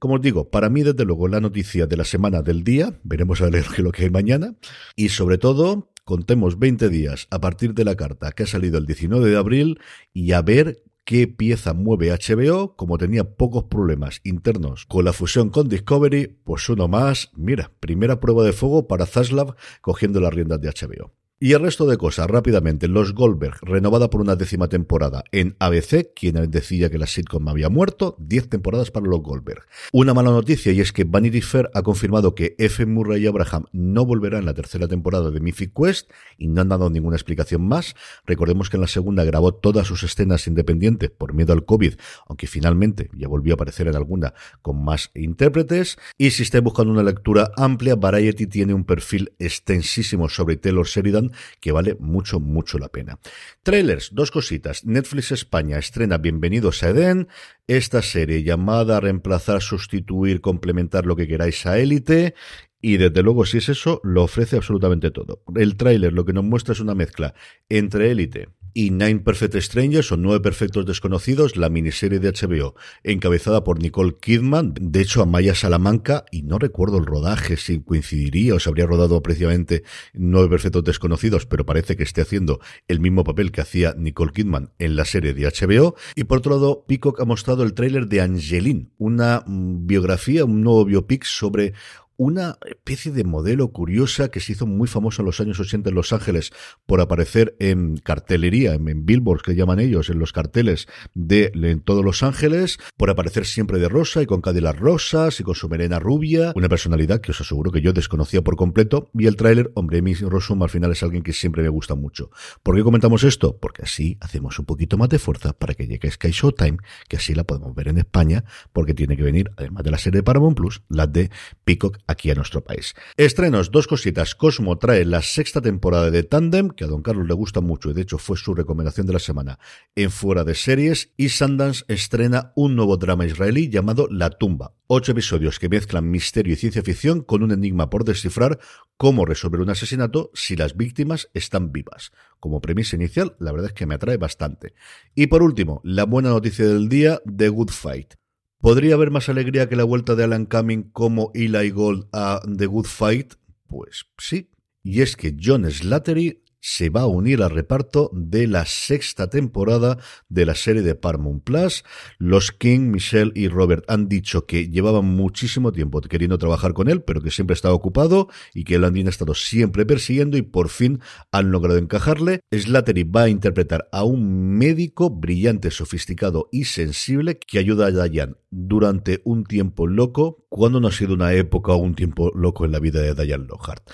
Como 0.00 0.14
os 0.14 0.20
digo, 0.20 0.50
para 0.50 0.68
mí 0.68 0.82
desde 0.82 1.04
luego 1.04 1.28
la 1.28 1.38
noticia 1.38 1.86
de 1.86 1.96
la 1.96 2.04
semana 2.04 2.42
del 2.42 2.64
día, 2.64 2.98
veremos 3.04 3.40
a 3.40 3.50
ver 3.50 3.66
lo 3.78 3.92
que 3.92 4.02
hay 4.02 4.10
mañana, 4.10 4.56
y 4.96 5.10
sobre 5.10 5.38
todo 5.38 5.92
contemos 6.02 6.58
20 6.58 6.88
días 6.88 7.28
a 7.30 7.40
partir 7.40 7.72
de 7.74 7.84
la 7.84 7.94
carta 7.94 8.32
que 8.32 8.42
ha 8.42 8.46
salido 8.48 8.78
el 8.78 8.86
19 8.86 9.30
de 9.30 9.36
abril 9.36 9.80
y 10.12 10.32
a 10.32 10.42
ver 10.42 10.82
qué 11.04 11.26
pieza 11.26 11.74
mueve 11.74 12.10
HBO, 12.10 12.76
como 12.76 12.98
tenía 12.98 13.36
pocos 13.36 13.64
problemas 13.64 14.20
internos 14.24 14.86
con 14.86 15.04
la 15.04 15.12
fusión 15.12 15.50
con 15.50 15.68
Discovery, 15.68 16.38
pues 16.44 16.68
uno 16.68 16.88
más, 16.88 17.30
mira, 17.34 17.72
primera 17.80 18.20
prueba 18.20 18.44
de 18.44 18.52
fuego 18.52 18.86
para 18.86 19.06
Zaslav 19.06 19.54
cogiendo 19.80 20.20
las 20.20 20.32
riendas 20.32 20.60
de 20.60 20.68
HBO. 20.68 21.19
Y 21.42 21.54
el 21.54 21.62
resto 21.62 21.86
de 21.86 21.96
cosas, 21.96 22.28
rápidamente, 22.28 22.86
Los 22.86 23.14
Goldberg, 23.14 23.56
renovada 23.62 24.10
por 24.10 24.20
una 24.20 24.36
décima 24.36 24.68
temporada 24.68 25.24
en 25.32 25.56
ABC, 25.58 26.12
quien 26.14 26.34
decía 26.50 26.90
que 26.90 26.98
la 26.98 27.06
sitcom 27.06 27.48
había 27.48 27.70
muerto, 27.70 28.14
10 28.18 28.50
temporadas 28.50 28.90
para 28.90 29.06
Los 29.06 29.22
Goldberg. 29.22 29.62
Una 29.90 30.12
mala 30.12 30.32
noticia 30.32 30.70
y 30.70 30.82
es 30.82 30.92
que 30.92 31.04
Vanity 31.04 31.40
Fair 31.40 31.70
ha 31.72 31.80
confirmado 31.80 32.34
que 32.34 32.56
F. 32.58 32.84
Murray 32.84 33.26
Abraham 33.26 33.64
no 33.72 34.04
volverá 34.04 34.38
en 34.38 34.44
la 34.44 34.52
tercera 34.52 34.86
temporada 34.86 35.30
de 35.30 35.40
Mythic 35.40 35.72
Quest 35.74 36.10
y 36.36 36.48
no 36.48 36.60
han 36.60 36.68
dado 36.68 36.90
ninguna 36.90 37.16
explicación 37.16 37.66
más. 37.66 37.94
Recordemos 38.26 38.68
que 38.68 38.76
en 38.76 38.82
la 38.82 38.86
segunda 38.86 39.24
grabó 39.24 39.54
todas 39.54 39.86
sus 39.86 40.02
escenas 40.02 40.46
independientes 40.46 41.08
por 41.08 41.32
miedo 41.32 41.54
al 41.54 41.64
COVID, 41.64 41.94
aunque 42.28 42.48
finalmente 42.48 43.08
ya 43.16 43.28
volvió 43.28 43.54
a 43.54 43.56
aparecer 43.56 43.88
en 43.88 43.96
alguna 43.96 44.34
con 44.60 44.84
más 44.84 45.10
intérpretes. 45.14 45.96
Y 46.18 46.32
si 46.32 46.42
estáis 46.42 46.62
buscando 46.62 46.92
una 46.92 47.02
lectura 47.02 47.50
amplia, 47.56 47.96
Variety 47.96 48.46
tiene 48.46 48.74
un 48.74 48.84
perfil 48.84 49.32
extensísimo 49.38 50.28
sobre 50.28 50.58
Taylor 50.58 50.86
Sheridan 50.86 51.29
que 51.60 51.72
vale 51.72 51.96
mucho, 51.98 52.40
mucho 52.40 52.78
la 52.78 52.88
pena. 52.88 53.18
Trailers, 53.62 54.10
dos 54.12 54.30
cositas. 54.30 54.84
Netflix 54.84 55.32
España 55.32 55.78
estrena 55.78 56.18
Bienvenidos 56.18 56.82
a 56.82 56.90
Eden, 56.90 57.28
esta 57.66 58.02
serie 58.02 58.42
llamada 58.42 58.96
a 58.96 59.00
reemplazar, 59.00 59.62
sustituir, 59.62 60.40
complementar 60.40 61.06
lo 61.06 61.16
que 61.16 61.28
queráis 61.28 61.66
a 61.66 61.78
Élite 61.78 62.34
y 62.82 62.96
desde 62.96 63.22
luego, 63.22 63.44
si 63.44 63.58
es 63.58 63.68
eso, 63.68 64.00
lo 64.04 64.24
ofrece 64.24 64.56
absolutamente 64.56 65.10
todo. 65.10 65.42
El 65.54 65.76
tráiler 65.76 66.12
lo 66.12 66.24
que 66.24 66.32
nos 66.32 66.44
muestra 66.44 66.72
es 66.72 66.80
una 66.80 66.94
mezcla 66.94 67.34
entre 67.68 68.10
élite 68.10 68.48
y 68.74 68.90
Nine 68.90 69.20
Perfect 69.20 69.56
Strangers 69.56 70.12
o 70.12 70.16
Nueve 70.16 70.40
Perfectos 70.40 70.86
Desconocidos, 70.86 71.56
la 71.56 71.68
miniserie 71.68 72.18
de 72.18 72.32
HBO, 72.32 72.74
encabezada 73.04 73.64
por 73.64 73.80
Nicole 73.80 74.16
Kidman, 74.20 74.74
de 74.80 75.00
hecho 75.00 75.22
Amaya 75.22 75.54
Salamanca, 75.54 76.24
y 76.30 76.42
no 76.42 76.58
recuerdo 76.58 76.98
el 76.98 77.06
rodaje, 77.06 77.56
si 77.56 77.80
coincidiría 77.80 78.54
o 78.54 78.60
se 78.60 78.68
habría 78.68 78.86
rodado 78.86 79.22
precisamente 79.22 79.82
Nueve 80.12 80.48
Perfectos 80.48 80.84
Desconocidos, 80.84 81.46
pero 81.46 81.66
parece 81.66 81.96
que 81.96 82.02
esté 82.02 82.20
haciendo 82.20 82.60
el 82.88 83.00
mismo 83.00 83.24
papel 83.24 83.52
que 83.52 83.60
hacía 83.60 83.94
Nicole 83.96 84.32
Kidman 84.32 84.72
en 84.78 84.96
la 84.96 85.04
serie 85.04 85.34
de 85.34 85.46
HBO. 85.46 85.94
Y 86.14 86.24
por 86.24 86.38
otro 86.38 86.52
lado, 86.52 86.84
Peacock 86.86 87.20
ha 87.20 87.24
mostrado 87.24 87.62
el 87.62 87.74
tráiler 87.74 88.06
de 88.06 88.20
Angeline, 88.20 88.90
una 88.98 89.42
mm, 89.46 89.86
biografía, 89.86 90.44
un 90.44 90.62
nuevo 90.62 90.84
biopic 90.84 91.24
sobre 91.24 91.74
una 92.20 92.58
especie 92.66 93.12
de 93.12 93.24
modelo 93.24 93.68
curiosa 93.68 94.28
que 94.28 94.40
se 94.40 94.52
hizo 94.52 94.66
muy 94.66 94.86
famosa 94.88 95.22
en 95.22 95.26
los 95.26 95.40
años 95.40 95.58
80 95.58 95.88
en 95.88 95.94
Los 95.94 96.12
Ángeles 96.12 96.52
por 96.84 97.00
aparecer 97.00 97.56
en 97.60 97.96
cartelería, 97.96 98.74
en, 98.74 99.06
billboards 99.06 99.42
que 99.42 99.54
llaman 99.54 99.80
ellos, 99.80 100.10
en 100.10 100.18
los 100.18 100.34
carteles 100.34 100.86
de 101.14 101.50
en 101.54 101.80
todos 101.80 102.04
Los 102.04 102.22
Ángeles, 102.22 102.76
por 102.98 103.08
aparecer 103.08 103.46
siempre 103.46 103.78
de 103.78 103.88
rosa 103.88 104.20
y 104.20 104.26
con 104.26 104.42
Cadillac 104.42 104.78
rosas 104.78 105.40
y 105.40 105.44
con 105.44 105.54
su 105.54 105.70
melena 105.70 105.98
rubia, 105.98 106.52
una 106.56 106.68
personalidad 106.68 107.22
que 107.22 107.30
os 107.30 107.40
aseguro 107.40 107.72
que 107.72 107.80
yo 107.80 107.94
desconocía 107.94 108.42
por 108.42 108.56
completo, 108.56 109.08
y 109.14 109.26
el 109.26 109.36
tráiler, 109.36 109.72
hombre, 109.74 110.00
Amy 110.00 110.12
Rossum 110.12 110.62
al 110.62 110.68
final 110.68 110.92
es 110.92 111.02
alguien 111.02 111.22
que 111.22 111.32
siempre 111.32 111.62
me 111.62 111.70
gusta 111.70 111.94
mucho. 111.94 112.30
¿Por 112.62 112.76
qué 112.76 112.82
comentamos 112.82 113.24
esto? 113.24 113.56
Porque 113.56 113.84
así 113.84 114.18
hacemos 114.20 114.58
un 114.58 114.66
poquito 114.66 114.98
más 114.98 115.08
de 115.08 115.18
fuerza 115.18 115.54
para 115.54 115.72
que 115.72 115.86
llegue 115.86 116.10
Sky 116.10 116.32
Showtime, 116.32 116.76
que 117.08 117.16
así 117.16 117.34
la 117.34 117.44
podemos 117.44 117.74
ver 117.74 117.88
en 117.88 117.96
España, 117.96 118.44
porque 118.74 118.92
tiene 118.92 119.16
que 119.16 119.22
venir, 119.22 119.50
además 119.56 119.84
de 119.84 119.90
la 119.90 119.96
serie 119.96 120.18
de 120.18 120.22
Paramount 120.22 120.58
Plus, 120.58 120.82
la 120.90 121.06
de 121.06 121.30
Peacock 121.64 121.96
aquí 122.10 122.30
a 122.30 122.34
nuestro 122.34 122.62
país. 122.62 122.94
Estrenos, 123.16 123.70
dos 123.70 123.86
cositas. 123.86 124.34
Cosmo 124.34 124.78
trae 124.78 125.04
la 125.04 125.22
sexta 125.22 125.60
temporada 125.60 126.10
de 126.10 126.22
Tandem, 126.22 126.70
que 126.70 126.84
a 126.84 126.88
don 126.88 127.02
Carlos 127.02 127.26
le 127.26 127.34
gusta 127.34 127.60
mucho 127.60 127.90
y 127.90 127.94
de 127.94 128.02
hecho 128.02 128.18
fue 128.18 128.36
su 128.36 128.54
recomendación 128.54 129.06
de 129.06 129.12
la 129.12 129.18
semana 129.18 129.58
en 129.94 130.10
Fuera 130.10 130.44
de 130.44 130.54
Series. 130.54 131.12
Y 131.16 131.28
Sundance 131.30 131.84
estrena 131.88 132.52
un 132.56 132.76
nuevo 132.76 132.96
drama 132.96 133.26
israelí 133.26 133.68
llamado 133.68 134.08
La 134.10 134.30
Tumba. 134.30 134.74
Ocho 134.86 135.12
episodios 135.12 135.58
que 135.58 135.68
mezclan 135.68 136.10
misterio 136.10 136.52
y 136.52 136.56
ciencia 136.56 136.82
ficción 136.82 137.22
con 137.22 137.42
un 137.42 137.52
enigma 137.52 137.90
por 137.90 138.04
descifrar 138.04 138.58
cómo 138.96 139.24
resolver 139.24 139.60
un 139.60 139.70
asesinato 139.70 140.30
si 140.34 140.56
las 140.56 140.76
víctimas 140.76 141.30
están 141.32 141.70
vivas. 141.70 142.10
Como 142.40 142.60
premisa 142.60 142.96
inicial, 142.96 143.36
la 143.38 143.52
verdad 143.52 143.68
es 143.68 143.72
que 143.74 143.86
me 143.86 143.94
atrae 143.94 144.16
bastante. 144.16 144.74
Y 145.14 145.28
por 145.28 145.42
último, 145.42 145.80
la 145.84 146.04
buena 146.04 146.30
noticia 146.30 146.66
del 146.66 146.88
día, 146.88 147.20
The 147.24 147.48
Good 147.48 147.70
Fight. 147.70 148.19
¿Podría 148.60 148.94
haber 148.94 149.10
más 149.10 149.30
alegría 149.30 149.70
que 149.70 149.76
la 149.76 149.84
vuelta 149.84 150.14
de 150.14 150.24
Alan 150.24 150.44
Cumming 150.44 150.90
como 150.90 151.30
Eli 151.34 151.70
Gold 151.70 152.08
a 152.12 152.42
The 152.44 152.66
Good 152.66 152.84
Fight? 152.84 153.34
Pues 153.66 154.04
sí. 154.18 154.50
Y 154.82 155.00
es 155.00 155.16
que 155.16 155.34
John 155.42 155.70
Slattery 155.70 156.42
se 156.60 156.90
va 156.90 157.02
a 157.02 157.06
unir 157.06 157.42
al 157.42 157.50
reparto 157.50 158.10
de 158.12 158.46
la 158.46 158.66
sexta 158.66 159.28
temporada 159.28 159.98
de 160.28 160.46
la 160.46 160.54
serie 160.54 160.82
de 160.82 160.94
Paramount 160.94 161.42
Plus. 161.42 161.84
Los 162.18 162.52
King, 162.52 162.90
Michelle 162.90 163.32
y 163.34 163.48
Robert 163.48 163.84
han 163.88 164.08
dicho 164.08 164.46
que 164.46 164.68
llevaban 164.68 165.06
muchísimo 165.06 165.72
tiempo 165.72 166.00
queriendo 166.00 166.38
trabajar 166.38 166.74
con 166.74 166.88
él, 166.88 167.02
pero 167.02 167.20
que 167.20 167.30
siempre 167.30 167.54
estaba 167.54 167.74
ocupado 167.74 168.28
y 168.54 168.64
que 168.64 168.78
lo 168.78 168.86
han 168.86 168.96
estado 169.08 169.34
siempre 169.34 169.86
persiguiendo 169.86 170.36
y 170.36 170.42
por 170.42 170.68
fin 170.68 171.00
han 171.32 171.50
logrado 171.50 171.78
encajarle. 171.78 172.40
Slattery 172.52 173.04
va 173.04 173.22
a 173.22 173.28
interpretar 173.28 173.88
a 173.92 174.04
un 174.04 174.58
médico 174.58 175.10
brillante, 175.10 175.70
sofisticado 175.70 176.48
y 176.52 176.64
sensible 176.64 177.38
que 177.38 177.58
ayuda 177.58 177.86
a 177.86 178.08
Diane 178.08 178.34
durante 178.50 179.20
un 179.24 179.44
tiempo 179.44 179.86
loco, 179.86 180.39
cuando 180.50 180.80
no 180.80 180.88
ha 180.88 180.92
sido 180.92 181.14
una 181.14 181.32
época 181.32 181.72
o 181.72 181.76
un 181.76 181.94
tiempo 181.94 182.30
loco 182.34 182.64
en 182.64 182.72
la 182.72 182.80
vida 182.80 183.00
de 183.00 183.14
Diane 183.14 183.46
Lockhart. 183.48 183.88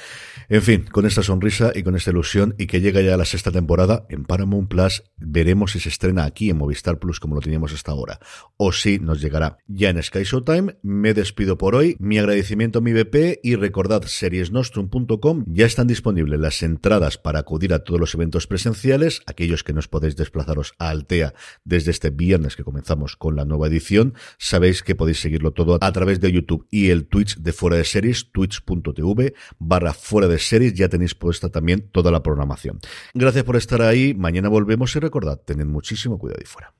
En 0.48 0.62
fin, 0.62 0.84
con 0.90 1.06
esta 1.06 1.22
sonrisa 1.22 1.70
y 1.74 1.82
con 1.82 1.96
esta 1.96 2.10
ilusión 2.10 2.54
y 2.58 2.66
que 2.66 2.80
llega 2.80 3.02
ya 3.02 3.16
la 3.16 3.24
sexta 3.24 3.52
temporada 3.52 4.06
en 4.08 4.24
Paramount 4.24 4.68
Plus, 4.68 5.04
veremos 5.18 5.72
si 5.72 5.80
se 5.80 5.90
estrena 5.90 6.24
aquí 6.24 6.50
en 6.50 6.56
Movistar 6.56 6.98
Plus 6.98 7.20
como 7.20 7.34
lo 7.34 7.40
teníamos 7.40 7.72
hasta 7.72 7.92
ahora 7.92 8.20
o 8.56 8.72
si 8.72 8.98
nos 8.98 9.20
llegará 9.20 9.58
ya 9.66 9.90
en 9.90 10.02
Sky 10.02 10.22
Showtime. 10.24 10.76
Me 10.82 11.14
despido 11.14 11.58
por 11.58 11.74
hoy, 11.74 11.96
mi 11.98 12.18
agradecimiento 12.18 12.78
a 12.78 12.82
mi 12.82 12.92
BP 12.92 13.40
y 13.42 13.56
recordad 13.56 14.02
seriesnostrum.com 14.04 15.44
ya 15.46 15.66
están 15.66 15.86
disponibles 15.86 16.40
las 16.40 16.62
entradas 16.62 17.18
para 17.18 17.40
acudir 17.40 17.74
a 17.74 17.80
todos 17.80 18.00
los 18.00 18.14
eventos 18.14 18.46
presenciales, 18.46 19.22
aquellos 19.26 19.62
que 19.62 19.74
nos 19.74 19.88
podéis 19.88 20.16
desplazaros 20.16 20.74
a 20.78 20.88
Altea 20.88 21.34
desde 21.64 21.90
este 21.90 22.10
viernes 22.10 22.56
que 22.56 22.64
comenzamos 22.64 23.16
con 23.16 23.36
la 23.36 23.44
nueva 23.44 23.66
edición 23.66 24.14
sabéis 24.38 24.82
que 24.82 24.94
podéis 24.94 25.20
seguirlo 25.20 25.52
todo 25.52 25.78
a 25.80 25.92
través 25.92 26.20
de 26.20 26.32
YouTube 26.32 26.55
y 26.70 26.90
el 26.90 27.06
Twitch 27.06 27.38
de 27.38 27.52
Fuera 27.52 27.76
de 27.76 27.84
Series, 27.84 28.30
twitch.tv 28.32 29.34
barra 29.58 29.92
Fuera 29.92 30.28
de 30.28 30.38
Series, 30.38 30.74
ya 30.74 30.88
tenéis 30.88 31.14
puesta 31.14 31.50
también 31.50 31.88
toda 31.92 32.10
la 32.10 32.22
programación. 32.22 32.78
Gracias 33.14 33.44
por 33.44 33.56
estar 33.56 33.82
ahí, 33.82 34.14
mañana 34.14 34.48
volvemos 34.48 34.94
y 34.96 35.00
recordad, 35.00 35.38
tened 35.38 35.66
muchísimo 35.66 36.18
cuidado 36.18 36.40
y 36.42 36.46
fuera. 36.46 36.72